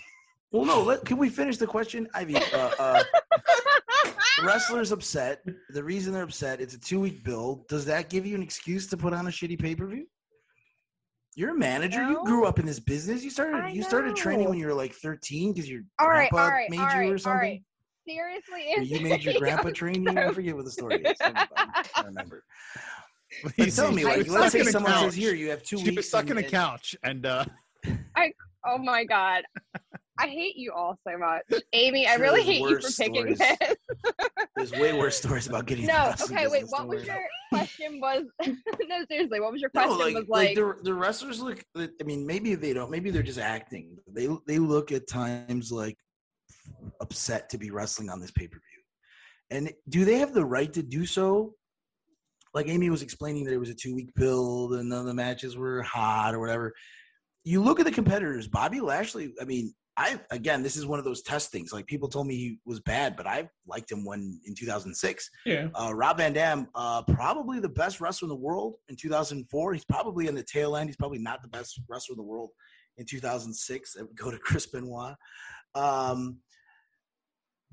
Well, 0.50 0.64
no. 0.64 0.82
Let, 0.82 1.04
can 1.04 1.18
we 1.18 1.28
finish 1.28 1.58
the 1.58 1.66
question, 1.66 2.08
Ivy? 2.14 2.36
Uh, 2.36 2.40
uh, 2.78 3.02
wrestlers 4.44 4.92
upset. 4.92 5.42
The 5.70 5.82
reason 5.82 6.12
they're 6.12 6.22
upset, 6.22 6.60
it's 6.60 6.74
a 6.74 6.78
two 6.80 7.00
week 7.00 7.24
build. 7.24 7.66
Does 7.68 7.84
that 7.86 8.10
give 8.10 8.26
you 8.26 8.34
an 8.34 8.42
excuse 8.42 8.86
to 8.88 8.96
put 8.96 9.12
on 9.12 9.26
a 9.26 9.30
shitty 9.30 9.58
pay 9.58 9.74
per 9.74 9.86
view? 9.86 10.06
You're 11.34 11.50
a 11.50 11.58
manager. 11.58 12.02
You 12.08 12.22
grew 12.24 12.46
up 12.46 12.58
in 12.58 12.64
this 12.66 12.80
business. 12.80 13.22
You 13.22 13.30
started. 13.30 13.74
You 13.74 13.82
started 13.82 14.16
training 14.16 14.48
when 14.48 14.58
you 14.58 14.66
were 14.66 14.74
like 14.74 14.94
13 14.94 15.52
because 15.52 15.68
your 15.68 15.82
all 15.98 16.08
right, 16.08 16.30
grandpa 16.30 16.44
all 16.44 16.50
right, 16.50 16.70
made 16.70 16.78
all 16.80 16.86
you 16.86 16.96
right, 17.00 17.12
or 17.12 17.18
something. 17.18 17.40
right. 17.40 17.62
Seriously, 18.08 18.72
Or 18.76 18.82
you 18.82 19.00
made 19.08 19.22
your 19.24 19.34
grandpa 19.38 19.70
train 19.70 20.02
you. 20.04 20.10
I 20.16 20.32
forget 20.32 20.54
what 20.54 20.64
the 20.64 20.70
story 20.70 21.02
is. 21.02 21.16
I'm- 21.20 21.34
I'm 21.56 21.72
trying 21.72 21.84
to 21.84 22.04
remember. 22.06 22.44
But 23.42 23.70
tell 23.74 23.90
me, 23.92 24.04
like, 24.04 24.28
let's 24.28 24.52
say 24.52 24.62
someone 24.62 24.92
couch. 24.92 25.02
says, 25.02 25.14
"Here, 25.14 25.34
you 25.34 25.50
have 25.50 25.62
two 25.64 25.78
She 25.78 25.84
weeks." 25.86 25.96
was 25.96 26.08
stuck 26.08 26.30
and- 26.30 26.38
in 26.38 26.44
a 26.44 26.48
couch, 26.48 26.94
and 27.02 27.26
uh, 27.26 27.44
oh 28.64 28.78
my 28.78 29.04
god. 29.04 29.42
I 30.18 30.28
hate 30.28 30.56
you 30.56 30.72
all 30.72 30.98
so 31.06 31.18
much. 31.18 31.42
Amy, 31.72 32.06
I 32.06 32.14
really 32.14 32.42
hate 32.42 32.60
you 32.60 32.80
for 32.80 32.88
picking 32.88 33.36
stories. 33.36 33.38
this. 33.38 33.76
There's 34.56 34.72
way 34.72 34.92
worse 34.92 35.18
stories 35.18 35.46
about 35.46 35.66
getting. 35.66 35.86
No, 35.86 36.14
okay, 36.22 36.46
wait, 36.46 36.64
what 36.68 36.88
was 36.88 37.04
your 37.04 37.18
question 37.52 38.00
was 38.00 38.24
no 38.40 39.04
seriously, 39.08 39.40
what 39.40 39.52
was 39.52 39.60
your 39.60 39.70
question 39.70 39.98
No, 39.98 40.04
like, 40.04 40.14
was 40.14 40.28
like 40.28 40.48
like, 40.48 40.56
the 40.56 40.76
the 40.82 40.94
wrestlers 40.94 41.40
look. 41.40 41.62
I 41.76 41.88
mean, 42.04 42.26
maybe 42.26 42.54
they 42.54 42.72
don't. 42.72 42.90
Maybe 42.90 43.10
they're 43.10 43.22
just 43.22 43.38
acting. 43.38 43.98
They 44.08 44.28
they 44.46 44.58
look 44.58 44.92
at 44.92 45.06
times 45.06 45.70
like 45.70 45.96
upset 47.00 47.50
to 47.50 47.58
be 47.58 47.70
wrestling 47.70 48.08
on 48.10 48.20
this 48.20 48.30
pay 48.30 48.48
per 48.48 48.56
view. 48.56 48.76
And 49.50 49.72
do 49.88 50.04
they 50.04 50.18
have 50.18 50.32
the 50.32 50.44
right 50.44 50.72
to 50.72 50.82
do 50.82 51.06
so? 51.06 51.54
Like 52.54 52.68
Amy 52.68 52.88
was 52.88 53.02
explaining 53.02 53.44
that 53.44 53.52
it 53.52 53.58
was 53.58 53.68
a 53.68 53.74
two 53.74 53.94
week 53.94 54.14
build 54.14 54.72
and 54.74 54.88
none 54.88 55.00
of 55.00 55.06
the 55.06 55.14
matches 55.14 55.56
were 55.56 55.82
hot 55.82 56.34
or 56.34 56.40
whatever. 56.40 56.72
You 57.44 57.62
look 57.62 57.78
at 57.78 57.86
the 57.86 57.92
competitors, 57.92 58.48
Bobby 58.48 58.80
Lashley. 58.80 59.34
I 59.40 59.44
mean, 59.44 59.74
I 59.98 60.20
again, 60.30 60.62
this 60.62 60.76
is 60.76 60.86
one 60.86 60.98
of 60.98 61.04
those 61.04 61.22
test 61.22 61.50
things. 61.50 61.72
Like 61.72 61.86
people 61.86 62.08
told 62.08 62.26
me 62.26 62.36
he 62.36 62.58
was 62.66 62.80
bad, 62.80 63.16
but 63.16 63.26
I 63.26 63.48
liked 63.66 63.90
him 63.90 64.04
when 64.04 64.38
in 64.46 64.54
2006. 64.54 65.30
Yeah. 65.46 65.68
Uh, 65.74 65.92
Rob 65.94 66.18
Van 66.18 66.32
Dam, 66.34 66.68
uh, 66.74 67.02
probably 67.02 67.60
the 67.60 67.68
best 67.68 68.00
wrestler 68.00 68.26
in 68.26 68.30
the 68.30 68.36
world 68.36 68.74
in 68.88 68.96
2004. 68.96 69.72
He's 69.72 69.84
probably 69.84 70.26
in 70.26 70.34
the 70.34 70.42
tail 70.42 70.76
end. 70.76 70.88
He's 70.90 70.96
probably 70.96 71.18
not 71.18 71.40
the 71.42 71.48
best 71.48 71.80
wrestler 71.88 72.12
in 72.14 72.18
the 72.18 72.22
world 72.24 72.50
in 72.98 73.06
2006. 73.06 73.94
That 73.94 74.06
would 74.06 74.16
go 74.16 74.30
to 74.30 74.38
Chris 74.44 74.66
Benoit. 74.66 75.14
Um, 75.74 76.38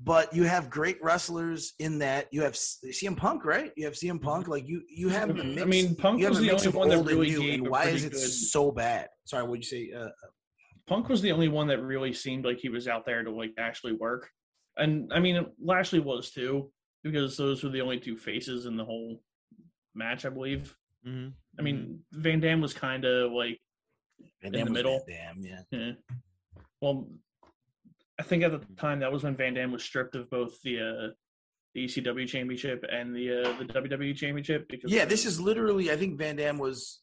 but 0.00 0.34
you 0.34 0.42
have 0.44 0.70
great 0.70 0.98
wrestlers 1.02 1.74
in 1.78 1.98
that. 2.00 2.28
You 2.32 2.42
have 2.42 2.54
CM 2.54 3.16
Punk, 3.16 3.44
right? 3.44 3.70
You 3.76 3.84
have 3.84 3.94
CM 3.94 4.20
Punk. 4.20 4.48
Like 4.48 4.66
you, 4.66 4.82
you 4.88 5.08
have. 5.08 5.30
a 5.30 5.40
I 5.42 5.64
mean, 5.64 5.94
Punk 5.94 6.20
was 6.26 6.40
the 6.40 6.50
only 6.50 6.68
one 6.68 6.88
that 6.88 7.04
really 7.04 7.30
new, 7.30 7.40
gave 7.40 7.54
And 7.60 7.68
why 7.68 7.84
is 7.84 8.04
it 8.04 8.12
good- 8.12 8.18
so 8.20 8.72
bad? 8.72 9.08
Sorry, 9.24 9.44
what'd 9.44 9.64
you 9.64 9.88
say? 9.88 9.92
Uh, 9.96 10.08
Punk 10.86 11.08
was 11.08 11.22
the 11.22 11.32
only 11.32 11.48
one 11.48 11.68
that 11.68 11.82
really 11.82 12.12
seemed 12.12 12.44
like 12.44 12.58
he 12.58 12.68
was 12.68 12.88
out 12.88 13.06
there 13.06 13.22
to 13.22 13.30
like 13.30 13.52
actually 13.58 13.92
work, 13.94 14.30
and 14.76 15.12
I 15.12 15.20
mean 15.20 15.46
Lashley 15.62 16.00
was 16.00 16.30
too 16.30 16.70
because 17.02 17.36
those 17.36 17.62
were 17.62 17.70
the 17.70 17.80
only 17.80 18.00
two 18.00 18.16
faces 18.16 18.66
in 18.66 18.76
the 18.76 18.84
whole 18.84 19.22
match, 19.94 20.24
I 20.24 20.30
believe. 20.30 20.76
mhm, 21.06 21.32
I 21.58 21.62
mean 21.62 22.00
Van 22.12 22.40
Dam 22.40 22.60
was 22.60 22.74
kind 22.74 23.04
of 23.04 23.32
like 23.32 23.58
Van 24.42 24.54
In 24.54 24.64
the 24.66 24.70
middle. 24.70 25.02
Van 25.06 25.40
Dam, 25.40 25.64
yeah. 25.72 25.78
Eh. 25.78 25.92
Well, 26.80 27.08
I 28.18 28.22
think 28.22 28.42
at 28.42 28.52
the 28.52 28.60
time 28.76 29.00
that 29.00 29.12
was 29.12 29.22
when 29.22 29.36
Van 29.36 29.54
Dam 29.54 29.72
was 29.72 29.82
stripped 29.82 30.14
of 30.14 30.30
both 30.30 30.60
the 30.62 30.80
uh, 30.80 31.12
the 31.74 31.86
ECW 31.86 32.28
championship 32.28 32.84
and 32.90 33.14
the 33.14 33.42
uh, 33.42 33.58
the 33.58 33.64
WWE 33.64 34.14
championship 34.16 34.68
because 34.68 34.92
Yeah, 34.92 35.04
this 35.04 35.26
is 35.26 35.40
literally. 35.40 35.90
I 35.90 35.96
think 35.96 36.18
Van 36.18 36.36
Dam 36.36 36.58
was 36.58 37.00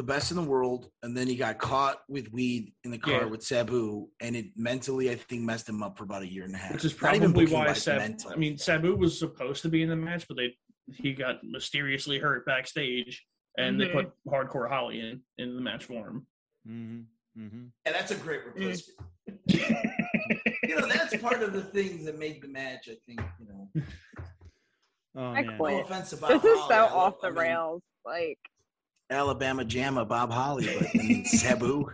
the 0.00 0.04
best 0.06 0.30
in 0.30 0.36
the 0.38 0.42
world, 0.42 0.90
and 1.02 1.14
then 1.14 1.26
he 1.26 1.36
got 1.36 1.58
caught 1.58 1.98
with 2.08 2.32
weed 2.32 2.72
in 2.84 2.90
the 2.90 2.96
car 2.96 3.20
Yeah. 3.20 3.24
with 3.26 3.42
Sabu, 3.42 4.08
and 4.22 4.34
it 4.34 4.46
mentally, 4.56 5.10
I 5.10 5.16
think, 5.16 5.42
messed 5.42 5.68
him 5.68 5.82
up 5.82 5.98
for 5.98 6.04
about 6.04 6.22
a 6.22 6.26
year 6.26 6.44
and 6.44 6.54
a 6.54 6.56
half. 6.56 6.72
which 6.72 6.86
is 6.86 7.02
Not 7.02 7.16
even 7.16 7.32
probably 7.34 7.52
why 7.52 7.66
wise, 7.66 7.82
Sab- 7.82 7.98
mental. 7.98 8.30
I 8.32 8.36
mean 8.36 8.56
Sabu 8.56 8.96
was 8.96 9.18
supposed 9.18 9.60
to 9.60 9.68
be 9.68 9.82
in 9.82 9.90
the 9.90 9.96
match, 9.96 10.26
but 10.26 10.38
they 10.38 10.56
he 10.94 11.12
got 11.12 11.44
mysteriously 11.44 12.18
hurt 12.18 12.46
backstage, 12.46 13.26
and 13.58 13.78
they 13.78 13.88
Mhm. 13.88 13.92
put 13.92 14.12
Hardcore 14.26 14.70
Holly 14.70 15.00
in 15.00 15.22
in 15.36 15.54
the 15.54 15.60
match 15.60 15.84
for 15.84 16.08
him. 16.08 16.26
mhm, 16.66 17.04
mhm. 17.38 17.70
yeah, 17.84 17.92
that's 17.92 18.10
a 18.10 18.16
great 18.16 18.42
replacement. 18.46 18.98
you 19.48 20.76
know, 20.80 20.86
that's 20.86 21.14
part 21.18 21.42
of 21.42 21.52
the 21.52 21.62
things 21.62 22.06
that 22.06 22.18
make 22.18 22.40
the 22.40 22.48
match. 22.48 22.88
I 22.88 22.96
think 23.04 23.20
you 23.38 23.46
know. 23.48 23.70
Oh, 25.16 25.24
I 25.24 25.42
man. 25.42 25.58
quit. 25.58 25.72
No 25.74 25.80
offense 25.82 26.12
about 26.12 26.40
this 26.40 26.44
is 26.44 26.68
so 26.68 26.84
off 26.84 27.20
the 27.20 27.26
I 27.26 27.30
mean, 27.30 27.38
rails. 27.40 27.82
Like 28.06 28.38
Alabama 29.10 29.64
Jamma, 29.64 30.06
Bob 30.06 30.30
Holly, 30.30 30.66
but 30.78 30.88
I 30.94 30.98
mean 30.98 31.24
Sabu. 31.26 31.86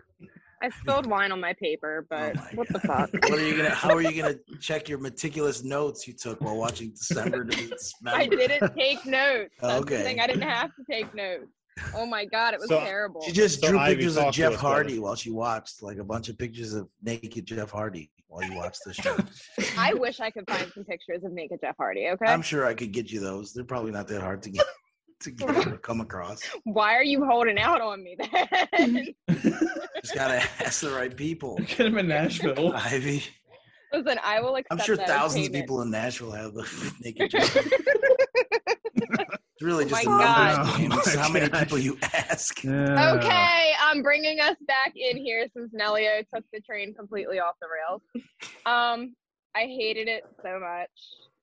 I 0.62 0.70
spilled 0.80 1.06
wine 1.06 1.32
on 1.32 1.40
my 1.40 1.52
paper, 1.54 2.06
but 2.08 2.34
Oh 2.36 2.40
my 2.40 2.50
what 2.54 2.68
the 2.68 2.80
fuck? 2.80 3.10
What 3.12 3.32
are 3.38 3.46
you 3.46 3.56
gonna? 3.56 3.70
How 3.74 3.94
are 3.94 4.00
you 4.02 4.20
gonna 4.22 4.36
check 4.60 4.88
your 4.88 4.98
meticulous 4.98 5.62
notes 5.62 6.06
you 6.08 6.14
took 6.14 6.40
while 6.40 6.56
watching 6.56 6.90
December 6.90 7.44
to 7.44 7.56
Dismember? 7.68 8.18
I 8.20 8.26
didn't 8.26 8.74
take 8.74 9.04
notes. 9.06 9.54
That's 9.60 9.82
Okay. 9.82 9.98
the 9.98 10.02
thing. 10.02 10.20
I 10.20 10.26
didn't 10.26 10.42
have 10.48 10.70
to 10.76 10.84
take 10.90 11.14
notes. 11.14 11.46
Oh 11.94 12.06
my 12.06 12.24
god, 12.24 12.54
it 12.54 12.60
was 12.60 12.68
So- 12.70 12.80
terrible. 12.80 13.20
She 13.22 13.32
just 13.32 13.60
So, 13.60 13.68
drew 13.68 13.78
Ivy, 13.78 13.96
pictures 13.96 14.16
of 14.16 14.32
Jeff 14.32 14.54
us, 14.54 14.60
brother. 14.60 14.74
Hardy 14.74 14.98
while 14.98 15.14
she 15.14 15.30
watched, 15.30 15.82
like 15.82 15.98
a 15.98 16.04
bunch 16.04 16.30
of 16.30 16.38
pictures 16.38 16.72
of 16.72 16.88
naked 17.02 17.44
Jeff 17.46 17.70
Hardy 17.70 18.10
while 18.28 18.42
you 18.42 18.54
watched 18.56 18.80
the 18.86 18.94
show. 18.94 19.14
I 19.78 19.92
wish 19.92 20.20
I 20.20 20.30
could 20.30 20.48
find 20.48 20.72
some 20.72 20.84
pictures 20.84 21.22
of 21.22 21.32
naked 21.32 21.58
Jeff 21.60 21.76
Hardy. 21.76 22.08
Okay. 22.08 22.24
I'm 22.32 22.40
sure 22.42 22.64
I 22.64 22.72
could 22.72 22.92
get 22.92 23.10
you 23.12 23.20
those. 23.20 23.52
They're 23.52 23.62
probably 23.64 23.92
not 23.92 24.08
that 24.08 24.22
hard 24.22 24.42
to 24.44 24.50
get 24.50 24.64
to 25.20 25.30
get, 25.30 25.82
come 25.82 26.00
across. 26.00 26.42
Why 26.64 26.94
are 26.94 27.04
you 27.04 27.24
holding 27.24 27.58
out 27.58 27.80
on 27.80 28.02
me 28.02 28.16
then? 28.18 29.14
Just 30.02 30.14
gotta 30.14 30.42
ask 30.64 30.80
the 30.80 30.90
right 30.90 31.14
people. 31.14 31.56
Get 31.66 31.80
him 31.86 31.98
in 31.98 32.08
Nashville. 32.08 32.72
Ivy, 32.74 33.22
Listen, 33.92 34.18
I 34.22 34.40
will 34.40 34.56
accept 34.56 34.72
I'm 34.80 34.84
sure 34.84 34.96
that 34.96 35.08
as 35.08 35.14
thousands 35.14 35.46
of 35.46 35.52
people 35.52 35.80
in 35.82 35.90
Nashville 35.90 36.32
have 36.32 36.52
the 36.54 36.92
naked 37.02 37.30
Jeff. 37.30 37.56
It's 39.58 39.62
really 39.62 39.84
Oh 39.86 39.88
just 39.88 40.04
a 40.04 40.10
my 40.10 40.18
God. 40.18 40.56
numbers 40.56 40.76
game. 40.76 40.92
Oh 40.92 40.98
It's 40.98 41.16
my 41.16 41.22
how 41.22 41.32
many 41.32 41.48
gosh. 41.48 41.60
people 41.62 41.78
you 41.78 41.96
ask. 42.02 42.62
Yeah. 42.62 43.14
Okay, 43.14 43.72
I'm 43.80 44.02
bringing 44.02 44.38
us 44.40 44.56
back 44.66 44.92
in 44.94 45.16
here 45.16 45.46
since 45.56 45.72
Nelio 45.72 46.22
took 46.34 46.44
the 46.52 46.60
train 46.60 46.94
completely 46.94 47.38
off 47.38 47.54
the 47.60 47.66
rails. 47.72 48.02
Um, 48.66 49.14
I 49.54 49.60
hated 49.62 50.08
it 50.08 50.24
so 50.42 50.60
much. 50.60 50.90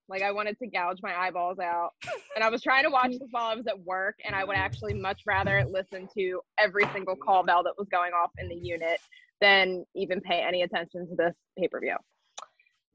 Like 0.09 0.21
I 0.21 0.31
wanted 0.31 0.57
to 0.59 0.67
gouge 0.67 0.99
my 1.01 1.15
eyeballs 1.15 1.59
out, 1.59 1.91
and 2.35 2.43
I 2.43 2.49
was 2.49 2.61
trying 2.61 2.83
to 2.83 2.89
watch 2.89 3.11
this 3.11 3.29
while 3.31 3.45
I 3.51 3.55
was 3.55 3.67
at 3.67 3.79
work, 3.79 4.15
and 4.25 4.35
I 4.35 4.43
would 4.43 4.57
actually 4.57 4.93
much 4.93 5.21
rather 5.25 5.63
listen 5.65 6.07
to 6.17 6.41
every 6.59 6.83
single 6.93 7.15
call 7.15 7.43
bell 7.43 7.63
that 7.63 7.77
was 7.77 7.87
going 7.89 8.11
off 8.11 8.31
in 8.37 8.49
the 8.49 8.55
unit 8.55 8.99
than 9.39 9.85
even 9.95 10.19
pay 10.21 10.41
any 10.41 10.63
attention 10.63 11.07
to 11.07 11.15
this 11.15 11.33
pay 11.57 11.67
per 11.69 11.79
view. 11.79 11.95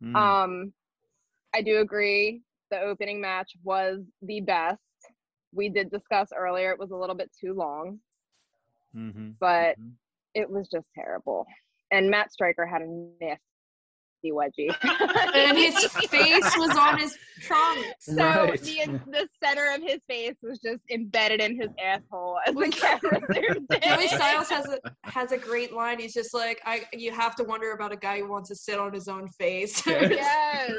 Mm. 0.02 0.16
Um, 0.16 0.72
I 1.54 1.62
do 1.62 1.78
agree. 1.78 2.42
The 2.70 2.80
opening 2.80 3.20
match 3.20 3.52
was 3.64 4.00
the 4.22 4.40
best. 4.42 4.80
We 5.52 5.70
did 5.70 5.90
discuss 5.90 6.30
earlier; 6.36 6.72
it 6.72 6.78
was 6.78 6.90
a 6.90 6.96
little 6.96 7.16
bit 7.16 7.30
too 7.40 7.54
long 7.54 8.00
Mhm. 8.94 9.36
but 9.38 9.78
Mhm. 9.78 9.92
it 10.34 10.48
was 10.50 10.68
just 10.68 10.86
terrible. 10.94 11.46
And 11.90 12.10
Matt 12.10 12.32
Striker 12.32 12.66
had 12.66 12.82
a 12.82 12.86
nasty 12.86 13.42
wedgie. 14.26 14.74
and 15.34 15.56
his 15.56 15.84
face 16.08 16.56
was 16.58 16.76
on 16.76 16.98
his 16.98 17.16
trunk. 17.40 17.86
so 18.00 18.14
Right. 18.16 18.60
the 18.62 19.00
the 19.06 19.28
center 19.42 19.72
of 19.74 19.82
his 19.82 20.00
face 20.08 20.34
was 20.42 20.58
just 20.58 20.80
embedded 20.90 21.40
in 21.40 21.60
his 21.60 21.70
asshole 21.82 22.38
as 22.46 22.54
the 22.54 22.68
camera. 22.68 23.80
Joey 23.96 24.08
Styles 24.08 24.48
has 24.48 24.66
a 24.66 24.78
has 25.04 25.32
a 25.32 25.38
great 25.38 25.72
line. 25.72 25.98
He's 25.98 26.14
just 26.14 26.34
like, 26.34 26.60
I 26.64 26.84
you 26.92 27.12
have 27.12 27.36
to 27.36 27.44
wonder 27.44 27.72
about 27.72 27.92
a 27.92 27.96
guy 27.96 28.18
who 28.18 28.28
wants 28.28 28.48
to 28.50 28.56
sit 28.56 28.78
on 28.78 28.92
his 28.92 29.08
own 29.08 29.28
face. 29.28 29.82
yes. 29.86 30.72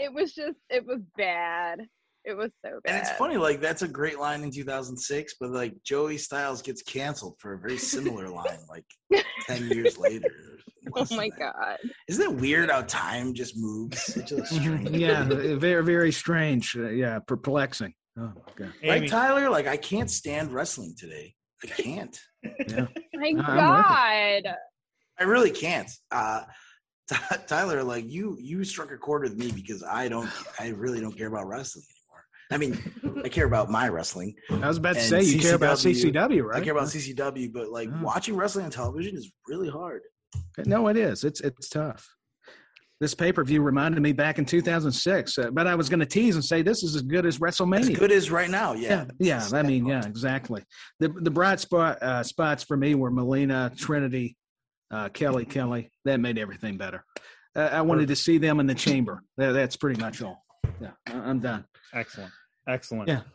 It 0.00 0.12
was 0.12 0.32
just 0.32 0.58
it 0.70 0.86
was 0.86 1.00
bad. 1.16 1.80
It 2.24 2.34
was 2.36 2.50
so 2.64 2.80
bad. 2.84 2.94
And 2.94 2.96
it's 2.96 3.10
funny, 3.18 3.36
like 3.36 3.60
that's 3.60 3.82
a 3.82 3.88
great 3.88 4.18
line 4.18 4.42
in 4.44 4.50
2006, 4.50 5.34
but 5.38 5.50
like 5.50 5.74
Joey 5.84 6.16
Styles 6.16 6.62
gets 6.62 6.82
canceled 6.82 7.36
for 7.38 7.52
a 7.52 7.58
very 7.58 7.76
similar 7.76 8.28
line, 8.28 8.60
like 8.68 8.84
10 9.46 9.68
years 9.68 9.98
later. 9.98 10.30
Oh 10.96 11.06
my 11.16 11.28
god. 11.30 11.78
Isn't 12.08 12.22
it 12.30 12.40
weird 12.40 12.70
how 12.70 12.82
time 12.82 13.34
just 13.34 13.56
moves? 13.56 14.02
Such 14.02 14.32
yeah, 14.90 15.24
very, 15.24 15.82
very 15.84 16.12
strange. 16.12 16.76
Uh, 16.76 16.88
yeah, 16.90 17.18
perplexing. 17.26 17.94
Oh 18.18 18.32
my 18.34 18.52
god. 18.56 18.72
Right, 18.86 19.08
Tyler? 19.08 19.50
Like 19.50 19.66
I 19.66 19.76
can't 19.76 20.10
stand 20.10 20.52
wrestling 20.52 20.94
today. 20.98 21.34
I 21.62 21.66
can't. 21.68 22.18
Yeah. 22.42 22.86
My 23.14 23.28
I'm 23.28 23.36
god. 23.36 24.54
I 25.18 25.24
really 25.24 25.50
can't. 25.50 25.90
Uh, 26.10 26.42
Ty- 27.08 27.38
Tyler, 27.46 27.82
like 27.82 28.10
you, 28.10 28.36
you 28.40 28.64
struck 28.64 28.90
a 28.90 28.96
chord 28.96 29.22
with 29.22 29.36
me 29.36 29.50
because 29.52 29.82
I 29.82 30.08
don't. 30.08 30.28
I 30.58 30.68
really 30.68 31.00
don't 31.00 31.16
care 31.16 31.28
about 31.28 31.46
wrestling 31.46 31.84
anymore. 31.90 32.24
I 32.50 32.56
mean, 32.58 33.22
I 33.24 33.28
care 33.28 33.46
about 33.46 33.70
my 33.70 33.88
wrestling. 33.88 34.34
I 34.50 34.68
was 34.68 34.76
about 34.78 34.94
to 34.96 35.00
say 35.00 35.22
you 35.22 35.38
care 35.40 35.54
about 35.54 35.78
CCW, 35.78 36.12
CCW, 36.12 36.42
right? 36.44 36.60
I 36.60 36.64
care 36.64 36.72
about 36.74 36.88
CCW, 36.88 37.52
but 37.52 37.68
like 37.70 37.88
Oh. 37.92 38.02
watching 38.02 38.36
wrestling 38.36 38.64
on 38.66 38.70
television 38.70 39.16
is 39.16 39.30
really 39.48 39.68
hard. 39.70 40.02
No, 40.66 40.88
it 40.88 40.96
is. 40.96 41.24
It's 41.24 41.40
it's 41.40 41.68
tough. 41.68 42.08
This 43.00 43.14
pay 43.14 43.32
per 43.32 43.42
view 43.44 43.60
reminded 43.60 44.00
me 44.00 44.12
back 44.12 44.38
in 44.38 44.44
2006, 44.44 45.36
uh, 45.38 45.50
but 45.50 45.66
I 45.66 45.74
was 45.74 45.88
going 45.88 46.00
to 46.00 46.06
tease 46.06 46.36
and 46.36 46.44
say 46.44 46.62
this 46.62 46.82
is 46.84 46.94
as 46.94 47.02
good 47.02 47.26
as 47.26 47.34
As 47.34 47.40
WrestleMania. 47.40 47.98
good 47.98 48.12
as 48.12 48.30
right 48.30 48.48
now, 48.48 48.72
yeah. 48.72 49.06
yeah, 49.18 49.42
yeah. 49.50 49.58
I 49.58 49.62
mean, 49.62 49.84
yeah, 49.86 50.06
exactly. 50.06 50.62
The 51.00 51.08
the 51.08 51.30
bright 51.30 51.58
spot 51.60 52.00
uh, 52.02 52.22
spots 52.22 52.62
for 52.62 52.76
me 52.76 52.94
were 52.94 53.10
Melina, 53.10 53.72
Trinity, 53.76 54.36
uh, 54.92 55.08
Kelly, 55.08 55.44
Kelly. 55.44 55.90
That 56.04 56.20
made 56.20 56.38
everything 56.38 56.76
better. 56.78 57.04
Uh, 57.56 57.68
I 57.72 57.82
wanted 57.82 58.08
to 58.08 58.16
see 58.16 58.38
them 58.38 58.58
in 58.60 58.66
the 58.66 58.74
chamber. 58.74 59.22
That, 59.36 59.52
that's 59.52 59.76
pretty 59.76 60.00
much 60.00 60.22
all. 60.22 60.44
Yeah, 60.80 60.90
I- 61.08 61.12
I'm 61.18 61.40
done. 61.40 61.64
excellent, 61.92 62.32
excellent. 62.68 63.08
Yeah. 63.08 63.20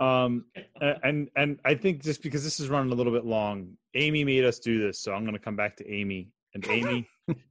Um, 0.00 0.46
and 0.80 1.28
and 1.36 1.60
I 1.64 1.76
think 1.76 2.02
just 2.02 2.20
because 2.20 2.42
this 2.42 2.58
is 2.58 2.68
running 2.68 2.90
a 2.90 2.96
little 2.96 3.12
bit 3.12 3.24
long, 3.24 3.74
Amy 3.94 4.24
made 4.24 4.44
us 4.44 4.58
do 4.58 4.84
this, 4.84 5.00
so 5.00 5.12
I'm 5.14 5.22
going 5.22 5.34
to 5.36 5.40
come 5.40 5.54
back 5.54 5.76
to 5.76 5.88
Amy. 5.88 6.30
And 6.64 6.70
Amy, 6.86 7.08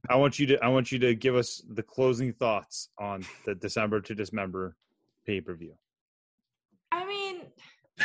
I 0.08 0.16
want 0.16 0.38
you 0.38 0.46
to 0.48 0.64
I 0.64 0.68
want 0.68 0.92
you 0.92 0.98
to 1.00 1.14
give 1.14 1.34
us 1.36 1.62
the 1.72 1.82
closing 1.82 2.32
thoughts 2.32 2.88
on 2.98 3.24
the 3.46 3.54
December 3.54 4.00
to 4.02 4.14
Dismember 4.14 4.76
pay 5.26 5.40
per 5.40 5.54
view. 5.54 5.74
I 6.92 7.06
mean, 7.06 7.42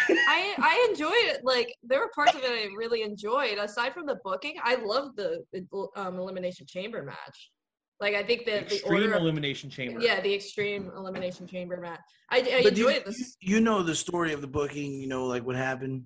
I 0.07 0.55
I 0.57 0.87
enjoyed 0.89 1.11
it. 1.35 1.41
Like 1.43 1.75
there 1.83 1.99
were 1.99 2.09
parts 2.13 2.35
of 2.35 2.41
it 2.43 2.49
I 2.49 2.67
really 2.77 3.01
enjoyed. 3.01 3.57
Aside 3.57 3.93
from 3.93 4.05
the 4.05 4.19
booking, 4.23 4.55
I 4.63 4.75
loved 4.75 5.17
the 5.17 5.43
um, 5.95 6.17
elimination 6.19 6.65
chamber 6.67 7.03
match. 7.03 7.51
Like 7.99 8.15
I 8.15 8.23
think 8.23 8.45
that 8.45 8.67
the 8.69 8.75
Extreme 8.75 9.03
order, 9.03 9.13
of, 9.15 9.21
elimination 9.21 9.69
chamber. 9.69 10.01
yeah, 10.01 10.19
the 10.19 10.33
extreme 10.33 10.91
elimination 10.95 11.47
chamber 11.47 11.77
match. 11.77 11.99
I, 12.29 12.37
I 12.39 12.63
But 12.63 12.75
you, 12.75 12.89
enjoyed 12.89 13.05
this. 13.05 13.37
you 13.39 13.61
know 13.61 13.81
the 13.83 13.95
story 13.95 14.33
of 14.33 14.41
the 14.41 14.47
booking. 14.47 14.93
You 14.99 15.07
know, 15.07 15.25
like 15.25 15.45
what 15.45 15.55
happened, 15.55 16.03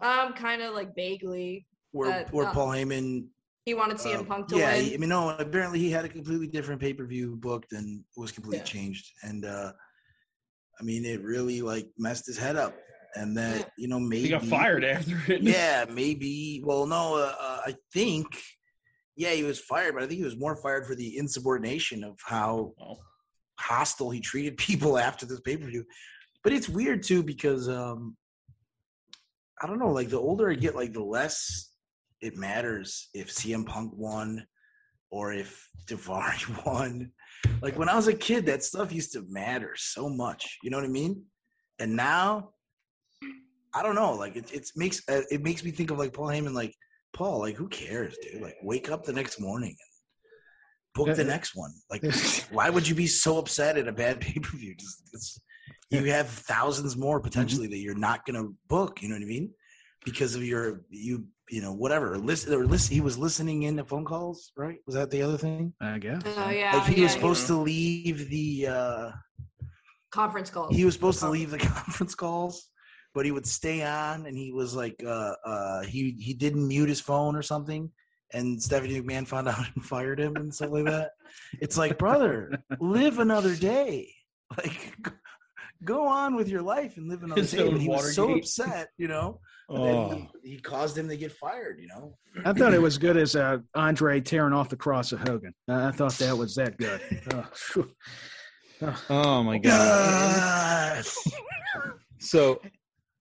Um, 0.00 0.32
kind 0.34 0.62
of 0.62 0.74
like 0.74 0.94
vaguely. 0.94 1.66
where 1.90 2.10
Uh, 2.12 2.24
where 2.30 2.46
uh, 2.46 2.52
Paul 2.52 2.68
Heyman. 2.68 3.26
He 3.64 3.74
wanted 3.74 3.98
CM 3.98 4.20
uh, 4.20 4.24
Punk 4.24 4.48
to 4.48 4.56
yeah, 4.56 4.74
win. 4.74 4.94
I 4.94 4.96
mean, 4.96 5.08
no. 5.08 5.30
Apparently, 5.30 5.78
he 5.78 5.90
had 5.90 6.04
a 6.04 6.08
completely 6.08 6.48
different 6.48 6.80
pay 6.80 6.92
per 6.92 7.04
view 7.06 7.36
booked 7.36 7.72
and 7.72 8.02
was 8.16 8.32
completely 8.32 8.58
Yeah. 8.58 8.64
changed. 8.64 9.10
And 9.22 9.44
uh 9.44 9.72
I 10.80 10.84
mean, 10.84 11.04
it 11.04 11.22
really 11.22 11.62
like 11.62 11.88
messed 11.98 12.26
his 12.26 12.36
head 12.38 12.56
up. 12.56 12.74
And 13.14 13.36
that 13.36 13.58
Yeah. 13.60 13.64
you 13.78 13.88
know 13.88 14.00
maybe 14.00 14.22
He 14.24 14.28
got 14.30 14.44
fired 14.44 14.84
after 14.96 15.16
it. 15.32 15.42
yeah, 15.42 15.84
maybe. 15.88 16.62
Well, 16.64 16.86
no, 16.86 17.16
uh, 17.16 17.34
uh, 17.38 17.60
I 17.66 17.76
think, 17.92 18.26
yeah, 19.16 19.30
he 19.30 19.44
was 19.44 19.60
fired, 19.60 19.94
but 19.94 20.02
I 20.02 20.06
think 20.06 20.18
he 20.18 20.24
was 20.24 20.38
more 20.38 20.56
fired 20.56 20.86
for 20.86 20.94
the 20.96 21.16
insubordination 21.18 22.02
of 22.02 22.18
how 22.24 22.72
Oh. 22.80 22.96
hostile 23.60 24.10
he 24.10 24.20
treated 24.20 24.56
people 24.68 24.98
after 24.98 25.24
this 25.26 25.40
pay 25.40 25.56
per 25.56 25.66
view. 25.66 25.84
But 26.42 26.52
it's 26.52 26.68
weird 26.68 27.04
too 27.04 27.22
because 27.22 27.68
um, 27.68 28.16
I 29.62 29.66
don't 29.68 29.78
know. 29.78 29.92
Like 29.92 30.08
the 30.08 30.18
older 30.18 30.50
I 30.50 30.54
get, 30.54 30.74
like 30.74 30.92
the 30.92 31.04
less 31.04 31.71
it 32.22 32.36
matters 32.36 33.08
if 33.12 33.30
CM 33.30 33.66
Punk 33.66 33.92
won 33.94 34.46
or 35.10 35.32
if 35.32 35.68
Daivari 35.86 36.64
won. 36.66 37.10
Like 37.60 37.78
when 37.78 37.88
I 37.88 37.96
was 37.96 38.08
a 38.08 38.14
kid, 38.14 38.46
that 38.46 38.64
stuff 38.64 38.92
used 38.92 39.12
to 39.12 39.24
matter 39.28 39.72
so 39.76 40.08
much. 40.08 40.58
You 40.62 40.70
know 40.70 40.78
what 40.78 40.86
I 40.86 40.90
mean? 40.90 41.24
And 41.78 41.96
now, 41.96 42.50
I 43.74 43.82
don't 43.82 43.96
know. 43.96 44.14
Like 44.14 44.36
it, 44.36 44.52
it 44.52 44.70
makes 44.76 45.02
uh, 45.08 45.22
it 45.30 45.42
makes 45.42 45.64
me 45.64 45.70
think 45.70 45.90
of 45.90 45.98
like 45.98 46.12
Paul 46.12 46.28
Heyman. 46.28 46.54
Like 46.54 46.74
Paul, 47.12 47.40
like 47.40 47.56
who 47.56 47.68
cares, 47.68 48.16
dude? 48.22 48.40
Like 48.40 48.56
wake 48.62 48.90
up 48.90 49.04
the 49.04 49.12
next 49.12 49.40
morning 49.40 49.70
and 49.70 51.06
book 51.06 51.16
the 51.16 51.24
next 51.24 51.56
one. 51.56 51.72
Like 51.90 52.04
why 52.52 52.70
would 52.70 52.86
you 52.86 52.94
be 52.94 53.06
so 53.06 53.38
upset 53.38 53.76
at 53.76 53.88
a 53.88 53.92
bad 53.92 54.20
pay 54.20 54.38
per 54.38 54.56
view? 54.56 54.76
You 55.90 56.04
have 56.04 56.28
thousands 56.28 56.96
more 56.96 57.20
potentially 57.20 57.66
that 57.66 57.78
you're 57.78 57.94
not 57.94 58.24
going 58.24 58.42
to 58.42 58.54
book. 58.68 59.02
You 59.02 59.08
know 59.08 59.16
what 59.16 59.22
I 59.22 59.26
mean? 59.26 59.50
Because 60.04 60.34
of 60.34 60.42
your 60.44 60.82
you 60.90 61.26
you 61.50 61.60
know 61.62 61.72
whatever 61.72 62.18
listen 62.18 62.52
or 62.54 62.66
listen. 62.66 62.94
He 62.94 63.00
was 63.00 63.16
listening 63.18 63.62
in 63.64 63.76
to 63.76 63.84
phone 63.84 64.04
calls, 64.04 64.52
right? 64.56 64.78
Was 64.86 64.94
that 64.94 65.10
the 65.10 65.22
other 65.22 65.38
thing? 65.38 65.72
I 65.80 65.98
guess. 65.98 66.22
Oh 66.26 66.50
yeah, 66.50 66.76
Like 66.76 66.86
he 66.88 66.96
yeah, 66.96 67.02
was 67.04 67.12
supposed 67.12 67.46
to 67.48 67.54
leave 67.56 68.28
the. 68.28 68.66
uh 68.68 69.10
conference 70.10 70.50
calls. 70.50 70.76
he 70.76 70.84
was 70.84 70.92
supposed 70.94 71.20
to 71.20 71.28
leave 71.30 71.50
the 71.50 71.58
conference 71.74 72.14
calls 72.14 72.68
but 73.14 73.24
he 73.24 73.30
would 73.32 73.46
stay 73.46 73.82
on 73.82 74.26
and 74.26 74.36
he 74.36 74.52
was 74.52 74.74
like 74.74 75.02
uh 75.06 75.32
uh 75.44 75.80
he 75.84 76.14
he 76.18 76.34
didn't 76.34 76.68
mute 76.68 76.88
his 76.88 77.00
phone 77.00 77.34
or 77.34 77.40
something 77.42 77.90
and 78.34 78.62
Stephanie 78.62 79.00
McMahon 79.00 79.26
found 79.26 79.48
out 79.54 79.64
and 79.74 79.84
fired 79.84 80.18
him 80.20 80.36
and 80.36 80.54
stuff 80.54 80.70
like 80.70 80.86
that. 80.86 81.10
It's 81.60 81.76
like, 81.76 81.98
brother, 81.98 82.62
live 82.80 83.18
another 83.18 83.54
day. 83.54 84.12
Like, 84.56 84.94
go 85.84 86.06
on 86.06 86.34
with 86.34 86.48
your 86.48 86.62
life 86.62 86.96
and 86.96 87.08
live 87.08 87.22
another 87.22 87.40
His 87.42 87.50
day. 87.52 87.58
But 87.58 87.74
own 87.74 87.80
he 87.80 87.88
was 87.88 88.14
so 88.14 88.34
upset, 88.34 88.88
you 88.96 89.08
know, 89.08 89.26
that 89.34 89.51
Oh, 89.74 90.28
he, 90.42 90.50
he 90.50 90.58
caused 90.58 90.96
him 90.96 91.08
to 91.08 91.16
get 91.16 91.32
fired. 91.32 91.80
You 91.80 91.88
know, 91.88 92.14
I 92.44 92.52
thought 92.52 92.74
it 92.74 92.82
was 92.82 92.98
good 92.98 93.16
as 93.16 93.34
uh, 93.36 93.58
Andre 93.74 94.20
tearing 94.20 94.52
off 94.52 94.68
the 94.68 94.76
cross 94.76 95.12
of 95.12 95.20
Hogan. 95.20 95.54
Uh, 95.68 95.86
I 95.86 95.90
thought 95.90 96.12
that 96.14 96.36
was 96.36 96.54
that 96.56 96.76
good. 96.76 97.00
Oh, 98.82 98.94
oh 99.10 99.42
my 99.42 99.58
god. 99.58 101.04
So, 102.18 102.60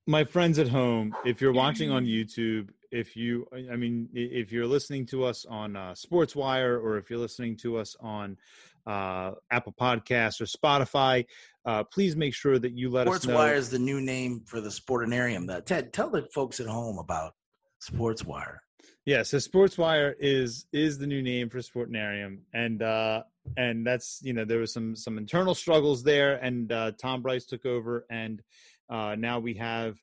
my 0.08 0.24
friends 0.24 0.60
at 0.60 0.68
home, 0.68 1.16
if 1.26 1.42
you're 1.42 1.54
watching 1.54 1.90
on 1.90 2.06
YouTube, 2.06 2.70
if 2.92 3.16
you, 3.16 3.48
I 3.72 3.76
mean, 3.76 4.10
if 4.14 4.52
you're 4.52 4.68
listening 4.68 5.06
to 5.08 5.24
us 5.24 5.46
on 5.46 5.76
uh, 5.76 5.94
SportsWire 5.94 6.82
or 6.82 6.98
if 6.98 7.10
you're 7.10 7.20
listening 7.20 7.56
to 7.58 7.78
us 7.78 7.96
on 8.02 8.38
uh, 8.86 9.32
Apple 9.52 9.74
Podcasts 9.80 10.42
or 10.42 10.46
Spotify, 10.46 11.26
uh, 11.66 11.84
please 11.84 12.16
make 12.16 12.34
sure 12.34 12.58
that 12.60 12.74
you 12.78 12.90
let 12.90 13.08
us 13.08 13.26
know. 13.26 13.36
SportsWire 13.36 13.56
is 13.56 13.70
the 13.70 13.80
new 13.80 14.02
name 14.02 14.42
for 14.46 14.62
the 14.62 14.70
Sportinarium. 14.70 15.48
That 15.48 15.66
Ted, 15.66 15.94
tell 15.94 16.10
the 16.10 16.24
folks 16.34 16.60
at 16.60 16.68
home 16.68 16.98
about 16.98 17.34
SportsWire. 17.82 18.58
Yeah, 19.06 19.24
so 19.24 19.38
SportsWire 19.38 20.14
is 20.20 20.68
is 20.72 20.98
the 20.98 21.08
new 21.08 21.22
name 21.24 21.50
for 21.50 21.60
Sportinarium, 21.60 22.40
and 22.54 22.84
uh, 22.84 23.24
and 23.58 23.86
that's 23.86 24.20
you 24.22 24.34
know 24.34 24.46
there 24.46 24.60
was 24.60 24.72
some 24.74 24.96
some 24.96 25.18
internal 25.18 25.56
struggles 25.56 26.04
there, 26.04 26.36
and 26.36 26.72
uh, 26.72 26.92
Tom 27.02 27.22
Bryce 27.22 27.46
took 27.46 27.66
over, 27.66 28.06
and 28.12 28.42
uh, 28.90 29.16
now 29.18 29.40
we 29.40 29.56
have 29.56 29.98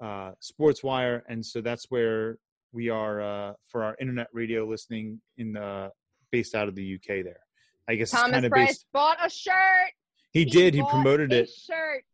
uh, 0.00 0.32
SportsWire, 0.40 1.22
and 1.28 1.44
so 1.44 1.60
that's 1.60 1.90
where 1.90 2.38
we 2.72 2.90
are 2.90 3.20
uh, 3.20 3.52
for 3.64 3.84
our 3.84 3.96
internet 4.00 4.28
radio 4.32 4.64
listening 4.66 5.20
in 5.36 5.54
the 5.54 5.90
based 6.30 6.54
out 6.54 6.68
of 6.68 6.74
the 6.74 6.94
UK. 6.94 7.24
There, 7.24 7.40
I 7.88 7.96
guess 7.96 8.12
it's 8.12 8.20
Thomas 8.20 8.32
kind 8.32 8.44
of 8.46 8.50
Bryce 8.50 8.66
based. 8.68 8.86
bought 8.92 9.18
a 9.24 9.28
shirt. 9.30 9.92
He 10.32 10.44
did. 10.44 10.74
He 10.74 10.82
promoted 10.82 11.32
a 11.32 11.40
it. 11.40 11.50
Shirt. 11.50 12.04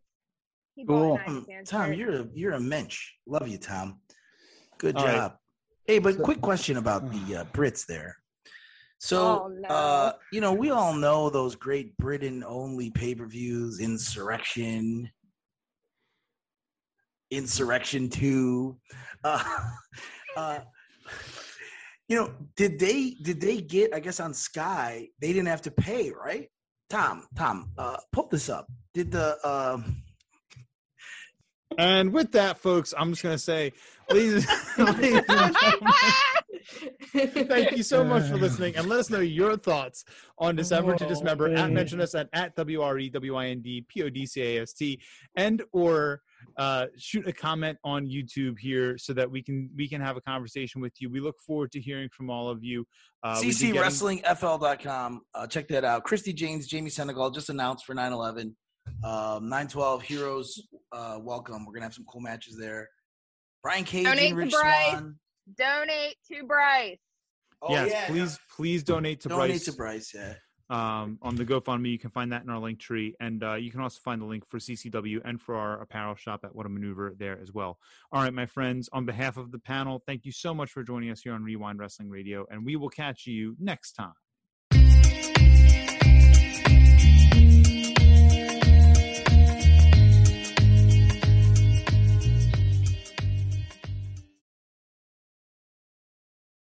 He 0.75 0.85
Cool. 0.85 1.17
an 1.17 1.25
Tom, 1.25 1.37
Iceman 1.49 1.65
Tom, 1.65 1.87
shirt. 1.89 1.97
you're 1.97 2.15
a 2.23 2.29
you're 2.35 2.53
a 2.53 2.61
mensch. 2.61 3.13
Love 3.27 3.49
you, 3.49 3.59
Tom. 3.59 4.01
Good 4.79 4.97
All 4.97 5.05
right. 5.05 5.15
job. 5.17 5.37
Hey, 5.87 5.99
but 5.99 6.23
quick 6.23 6.41
question 6.41 6.77
about 6.77 7.11
the 7.11 7.37
uh, 7.37 7.45
Brits 7.53 7.87
there. 7.87 8.17
So, 8.99 9.45
Oh, 9.45 9.49
no. 9.49 9.69
uh, 9.69 10.13
you 10.31 10.41
know, 10.43 10.53
we 10.53 10.71
all 10.71 10.93
know 10.93 11.31
those 11.31 11.55
great 11.57 11.97
Britain 11.97 12.45
only 12.47 12.91
pay 12.91 13.15
per 13.15 13.27
views, 13.27 13.81
Insurrextion, 13.81 15.09
Insurrextion 17.33 18.11
Two. 18.11 18.77
Uh, 19.25 19.43
uh, 20.37 20.61
you 22.11 22.16
know, 22.16 22.33
did 22.57 22.81
they 22.81 23.16
did 23.23 23.40
they 23.40 23.61
get? 23.61 23.94
I 23.94 24.01
guess 24.01 24.18
on 24.18 24.35
Sky 24.35 25.09
they 25.20 25.29
didn't 25.29 25.46
have 25.46 25.62
to 25.62 25.70
pay, 25.70 26.11
right? 26.11 26.49
Tom, 26.90 27.25
Tom, 27.37 27.70
uh, 27.79 27.99
pull 28.12 28.27
this 28.27 28.49
up. 28.49 28.66
Did 28.92 29.12
the 29.12 29.38
um, 29.49 30.03
And 31.79 32.12
with 32.12 32.33
that, 32.33 32.59
folks, 32.59 32.92
I'm 32.99 33.12
just 33.12 33.23
gonna 33.23 33.38
say, 33.38 33.73
ladies, 34.11 34.44
ladies 34.77 35.23
and 35.29 35.57
gentlemen, 35.61 35.92
thank 37.13 37.77
you 37.77 37.83
so 37.83 38.05
much 38.05 38.29
for 38.29 38.37
listening, 38.37 38.77
and 38.77 38.89
let 38.89 39.01
us 39.01 39.11
know 39.11 39.21
your 39.21 39.57
thoughts 39.57 40.05
on 40.39 40.57
December 40.57 40.97
to 40.97 41.07
Dismember. 41.07 41.53
At 41.55 41.71
mention 41.71 42.01
us 42.01 42.15
at 42.15 42.29
at 42.33 42.55
W 42.57 42.83
R 42.83 42.99
E 42.99 43.11
W 43.11 43.37
I 43.37 43.47
N 43.47 43.61
D 43.61 43.85
P 43.89 44.03
O 44.03 44.11
D 44.11 44.27
C 44.27 44.43
A 44.43 44.63
S 44.63 44.73
T, 44.73 45.01
and 45.37 45.63
or 45.73 46.23
uh, 46.57 46.87
shoot 46.97 47.27
a 47.27 47.33
comment 47.33 47.79
on 47.85 48.07
YouTube 48.07 48.59
here 48.59 48.99
so 48.99 49.13
that 49.13 49.31
we 49.31 49.43
can 49.43 49.71
we 49.77 49.89
can 49.89 50.01
have 50.01 50.17
a 50.17 50.21
conversation 50.21 50.81
with 50.81 50.93
you. 51.01 51.11
We 51.11 51.21
look 51.21 51.41
forward 51.41 51.73
to 51.73 51.81
hearing 51.81 52.09
from 52.11 52.31
all 52.31 52.49
of 52.49 52.63
you. 52.63 52.87
Uh, 53.23 53.39
we've 53.43 53.59
been 53.59 53.75
CCWrestlingFL.com. 53.75 55.23
Uh, 55.35 55.47
check 55.47 55.69
that 55.69 55.85
out. 55.85 56.05
Christy 56.05 56.33
James, 56.33 56.67
Jamie 56.67 56.91
Senegal 56.91 57.31
just 57.31 57.51
announced 57.51 57.85
for 57.85 57.95
9 57.95 58.13
11. 58.13 58.57
Um, 59.05 59.49
912 59.49 60.03
Heroes, 60.03 60.69
uh, 60.93 61.19
welcome. 61.21 61.65
We're 61.65 61.73
going 61.73 61.81
to 61.81 61.87
have 61.87 61.95
some 61.95 62.07
cool 62.07 62.21
matches 62.21 62.57
there. 62.59 62.89
Brian 63.63 63.85
Cage 63.85 64.05
Donate 64.05 64.31
and 64.31 64.31
to 64.31 64.37
Rich 64.37 64.55
Swann. 64.55 65.19
Donate 65.57 66.17
to 66.31 66.45
Bryce. 66.45 66.99
Oh, 67.63 67.73
yes, 67.73 67.91
yeah. 67.91 68.07
please, 68.07 68.39
please 68.57 68.83
donate 68.83 69.21
to 69.21 69.29
Donate 69.29 69.51
Bryce. 69.51 69.65
to 69.65 69.73
Bryce, 69.73 70.15
yeah. 70.15 70.35
um, 70.71 71.19
on 71.21 71.37
the 71.37 71.45
GoFundMe. 71.45 71.91
You 71.91 71.99
can 71.99 72.11
find 72.11 72.33
that 72.33 72.43
in 72.43 72.49
our 72.49 72.59
link 72.59 72.79
tree, 72.79 73.15
and 73.21 73.43
uh, 73.45 73.55
you 73.55 73.71
can 73.71 73.81
also 73.81 74.01
find 74.03 74.21
the 74.21 74.27
link 74.27 74.47
for 74.47 74.59
CCW 74.59 75.21
and 75.25 75.41
for 75.41 75.57
our 75.57 75.81
apparel 75.83 76.15
shop 76.15 76.41
at 76.45 76.55
What 76.55 76.65
a 76.65 76.71
Maneuver 76.71 77.15
there 77.19 77.39
as 77.41 77.53
well. 77.53 77.79
All 78.13 78.23
right, 78.23 78.33
my 78.33 78.47
friends, 78.47 78.89
on 78.93 79.05
behalf 79.05 79.37
of 79.37 79.53
the 79.53 79.59
panel, 79.59 80.03
thank 80.07 80.25
you 80.25 80.33
so 80.33 80.55
much 80.55 80.71
for 80.71 80.83
joining 80.83 81.11
us 81.11 81.21
here 81.21 81.35
on 81.35 81.45
Wre-Wind 81.45 81.79
Wrestling 81.79 82.09
Radio, 82.09 82.47
and 82.51 82.65
we 82.65 82.77
will 82.77 82.89
catch 82.89 83.27
you 83.27 83.57
next 83.59 83.93
time. 83.93 84.15